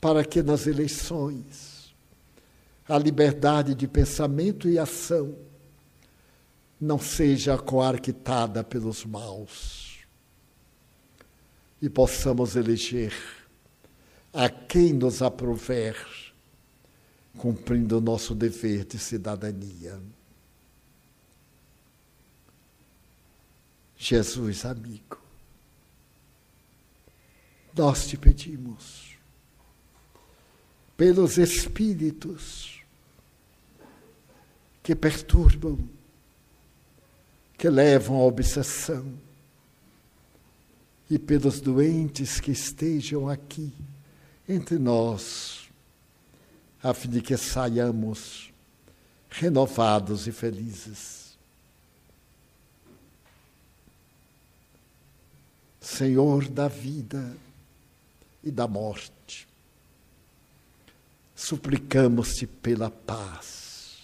[0.00, 1.92] para que nas eleições
[2.88, 5.34] a liberdade de pensamento e ação
[6.80, 9.83] não seja coarquitada pelos maus
[11.84, 13.12] e possamos eleger
[14.32, 15.94] a quem nos aprover,
[17.36, 20.00] cumprindo o nosso dever de cidadania.
[23.98, 25.18] Jesus, amigo,
[27.76, 29.18] nós te pedimos,
[30.96, 32.80] pelos espíritos
[34.82, 35.78] que perturbam,
[37.58, 39.12] que levam à obsessão,
[41.14, 43.72] e pelos doentes que estejam aqui
[44.48, 45.70] entre nós,
[46.82, 48.52] a fim de que saiamos
[49.30, 51.38] renovados e felizes.
[55.80, 57.36] Senhor da vida
[58.42, 59.46] e da morte,
[61.32, 64.00] suplicamos-te pela paz,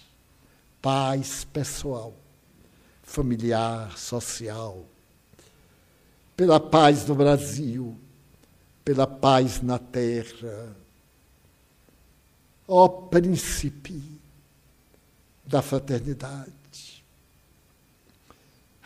[0.81, 2.15] paz pessoal,
[3.03, 4.85] familiar, social,
[6.41, 7.95] pela paz no Brasil,
[8.83, 10.75] pela paz na terra.
[12.67, 14.19] Ó príncipe
[15.45, 17.03] da fraternidade,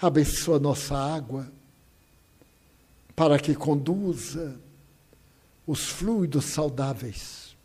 [0.01, 1.49] abençoa nossa água
[3.16, 4.60] para que conduza
[5.66, 7.56] os fluidos saudáveis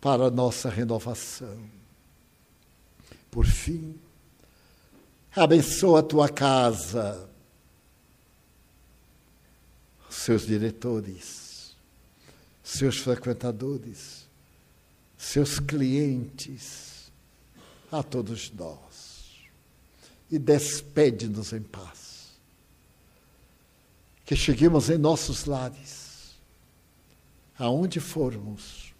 [0.00, 1.68] para a nossa renovação.
[3.30, 3.94] Por fim,
[5.36, 7.27] abençoa a tua casa,
[10.08, 11.76] seus diretores,
[12.62, 14.26] seus frequentadores,
[15.16, 17.10] seus clientes,
[17.90, 19.38] a todos nós.
[20.30, 22.38] E despede-nos em paz.
[24.24, 26.36] Que cheguemos em nossos lares,
[27.58, 28.94] aonde formos,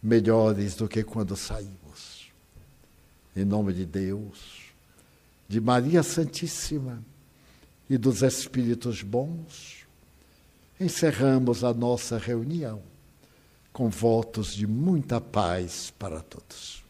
[0.00, 2.30] melhores do que quando saímos.
[3.34, 4.70] Em nome de Deus,
[5.48, 7.02] de Maria Santíssima
[7.90, 9.75] e dos Espíritos bons,
[10.78, 12.82] encerramos a nossa reunião
[13.72, 16.85] com votos de muita paz para todos.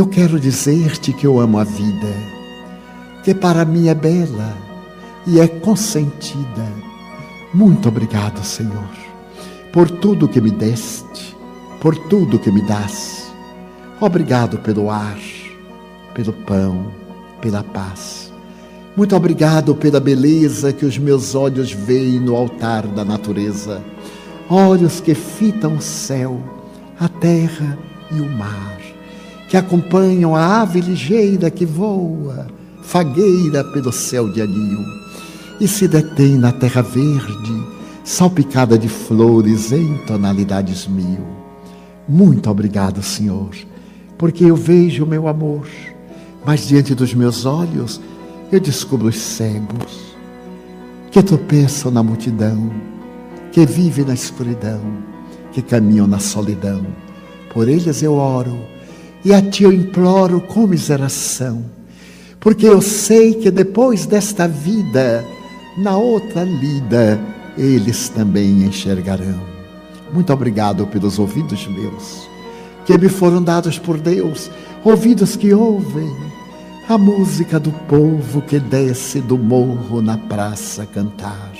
[0.00, 2.14] Eu quero dizer-te que eu amo a vida,
[3.22, 4.56] que para mim é bela
[5.26, 6.66] e é consentida.
[7.52, 8.88] Muito obrigado, Senhor,
[9.70, 11.36] por tudo que me deste,
[11.82, 13.30] por tudo que me das.
[14.00, 15.18] Obrigado pelo ar,
[16.14, 16.86] pelo pão,
[17.42, 18.32] pela paz.
[18.96, 23.84] Muito obrigado pela beleza que os meus olhos veem no altar da natureza.
[24.48, 26.42] Olhos que fitam o céu,
[26.98, 27.78] a terra
[28.10, 28.80] e o mar,
[29.50, 32.46] que acompanham a ave ligeira que voa,
[32.82, 34.78] fagueira pelo céu de anil,
[35.60, 37.60] e se detém na terra verde,
[38.04, 41.26] salpicada de flores em tonalidades mil.
[42.08, 43.50] Muito obrigado, Senhor,
[44.16, 45.66] porque eu vejo o meu amor,
[46.46, 48.00] mas diante dos meus olhos
[48.52, 50.14] eu descubro os cegos
[51.10, 52.70] que tropeçam na multidão,
[53.50, 54.80] que vivem na escuridão,
[55.50, 56.86] que caminham na solidão.
[57.52, 58.56] Por eles eu oro
[59.24, 61.64] e a ti eu imploro com miseração,
[62.38, 65.24] porque eu sei que depois desta vida,
[65.78, 67.20] na outra lida,
[67.56, 69.40] eles também enxergarão.
[70.12, 72.28] Muito obrigado pelos ouvidos meus,
[72.84, 74.50] que me foram dados por Deus,
[74.84, 76.10] ouvidos que ouvem
[76.88, 81.52] a música do povo que desce do morro na praça cantar,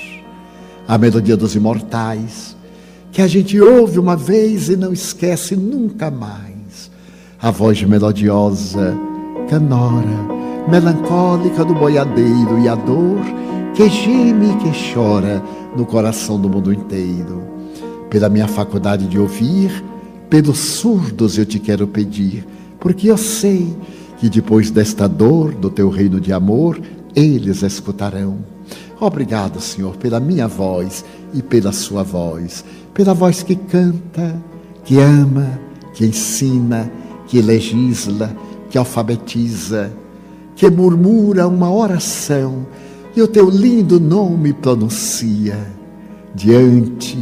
[0.85, 2.57] a melodia dos imortais,
[3.13, 6.50] que a gente ouve uma vez e não esquece nunca mais,
[7.41, 8.95] a voz melodiosa,
[9.49, 13.19] canora, melancólica do boiadeiro e a dor
[13.73, 15.41] que geme e que chora
[15.75, 17.41] no coração do mundo inteiro.
[18.11, 19.83] Pela minha faculdade de ouvir,
[20.29, 22.45] pelos surdos eu te quero pedir,
[22.79, 23.75] porque eu sei
[24.19, 26.79] que depois desta dor do teu reino de amor,
[27.15, 28.37] eles escutarão.
[28.99, 31.03] Obrigado, Senhor, pela minha voz
[31.33, 32.63] e pela sua voz,
[32.93, 34.39] pela voz que canta,
[34.85, 35.59] que ama,
[35.95, 36.91] que ensina,
[37.31, 38.35] que legisla,
[38.69, 39.89] que alfabetiza,
[40.53, 42.67] que murmura uma oração
[43.15, 45.57] e o teu lindo nome pronuncia.
[46.35, 47.17] Diante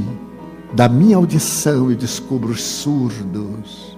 [0.73, 3.95] da minha audição eu descubro os surdos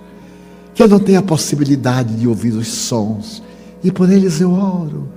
[0.73, 3.41] que eu não tenho a possibilidade de ouvir os sons,
[3.81, 5.07] e por eles eu oro,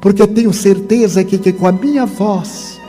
[0.00, 2.80] porque tenho certeza que, que com a minha voz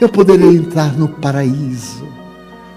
[0.00, 2.08] eu poderei entrar no paraíso.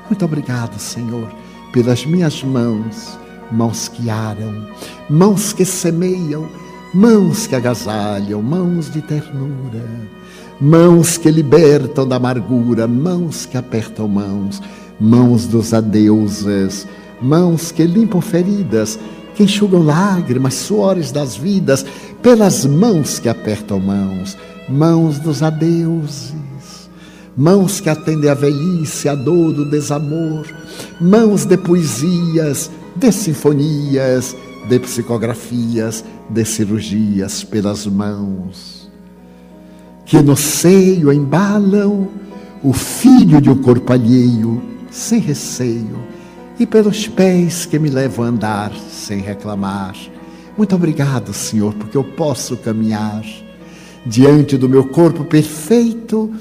[0.07, 1.27] Muito obrigado, Senhor,
[1.73, 3.17] pelas minhas mãos,
[3.51, 4.67] mãos que aram,
[5.09, 6.47] mãos que semeiam,
[6.93, 9.85] mãos que agasalham, mãos de ternura,
[10.59, 14.61] mãos que libertam da amargura, mãos que apertam mãos,
[14.99, 16.87] mãos dos adeuses
[17.21, 18.99] mãos que limpam feridas,
[19.35, 21.85] que enxugam lágrimas, suores das vidas,
[22.21, 24.37] pelas mãos que apertam mãos,
[24.67, 26.89] mãos dos adeuses,
[27.35, 30.45] mãos que atendem a velhice, a dor do desamor,
[30.99, 34.35] mãos de poesias, de sinfonias,
[34.67, 38.77] de psicografias, de cirurgias, pelas mãos
[40.07, 42.07] que no seio embalam
[42.63, 45.99] o filho de um corpo alheio, sem receio
[46.57, 49.95] e pelos pés que me levam a andar sem reclamar.
[50.57, 53.21] Muito obrigado, Senhor, porque eu posso caminhar
[54.05, 56.33] diante do meu corpo perfeito.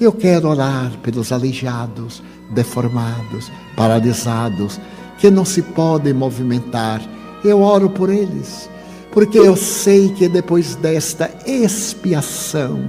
[0.00, 4.80] Eu quero orar pelos aleijados, deformados, paralisados,
[5.22, 7.00] que não se podem movimentar.
[7.44, 8.68] Eu oro por eles,
[9.12, 12.80] porque eu sei que depois desta expiação,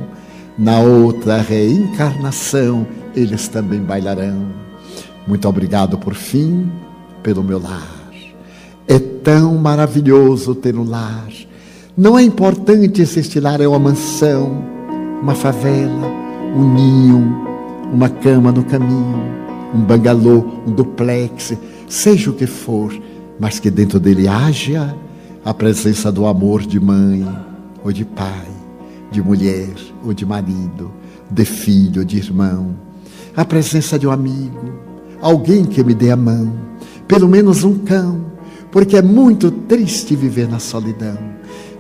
[0.58, 4.48] na outra reencarnação, eles também bailarão.
[5.28, 6.72] Muito obrigado por fim
[7.22, 7.88] pelo meu lar.
[8.88, 11.30] É tão maravilhoso ter um lar.
[11.96, 14.60] Não é importante se este lar é uma mansão,
[15.22, 16.08] uma favela,
[16.56, 17.48] um ninho,
[17.94, 19.22] uma cama no caminho,
[19.72, 21.56] um bangalô, um duplex,
[21.94, 22.92] seja o que for,
[23.40, 24.98] mas que dentro dele haja
[25.46, 27.24] a presença do amor de mãe
[27.84, 28.48] ou de pai,
[29.12, 29.70] de mulher
[30.04, 30.92] ou de marido,
[31.30, 32.76] de filho ou de irmão,
[33.36, 34.74] a presença de um amigo,
[35.22, 36.52] alguém que me dê a mão,
[37.08, 38.26] pelo menos um cão,
[38.72, 41.18] porque é muito triste viver na solidão.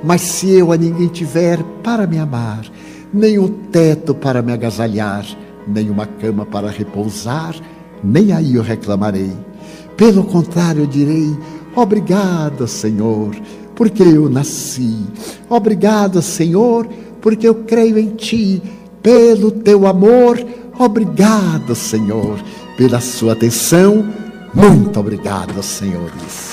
[0.03, 2.64] Mas se eu a ninguém tiver para me amar,
[3.11, 5.26] nem um teto para me agasalhar,
[5.68, 7.56] nem uma cama para repousar,
[8.03, 9.31] nem aí eu reclamarei.
[9.95, 11.36] Pelo contrário, direi:
[11.76, 13.36] Obrigado, Senhor,
[13.76, 15.06] porque eu nasci.
[15.49, 16.88] Obrigado, Senhor,
[17.22, 18.61] porque eu creio em Ti.
[19.02, 20.44] Pelo Teu amor,
[20.80, 22.40] obrigado, Senhor
[22.78, 24.06] pela sua atenção.
[24.53, 26.53] Muito obrigado, senhores.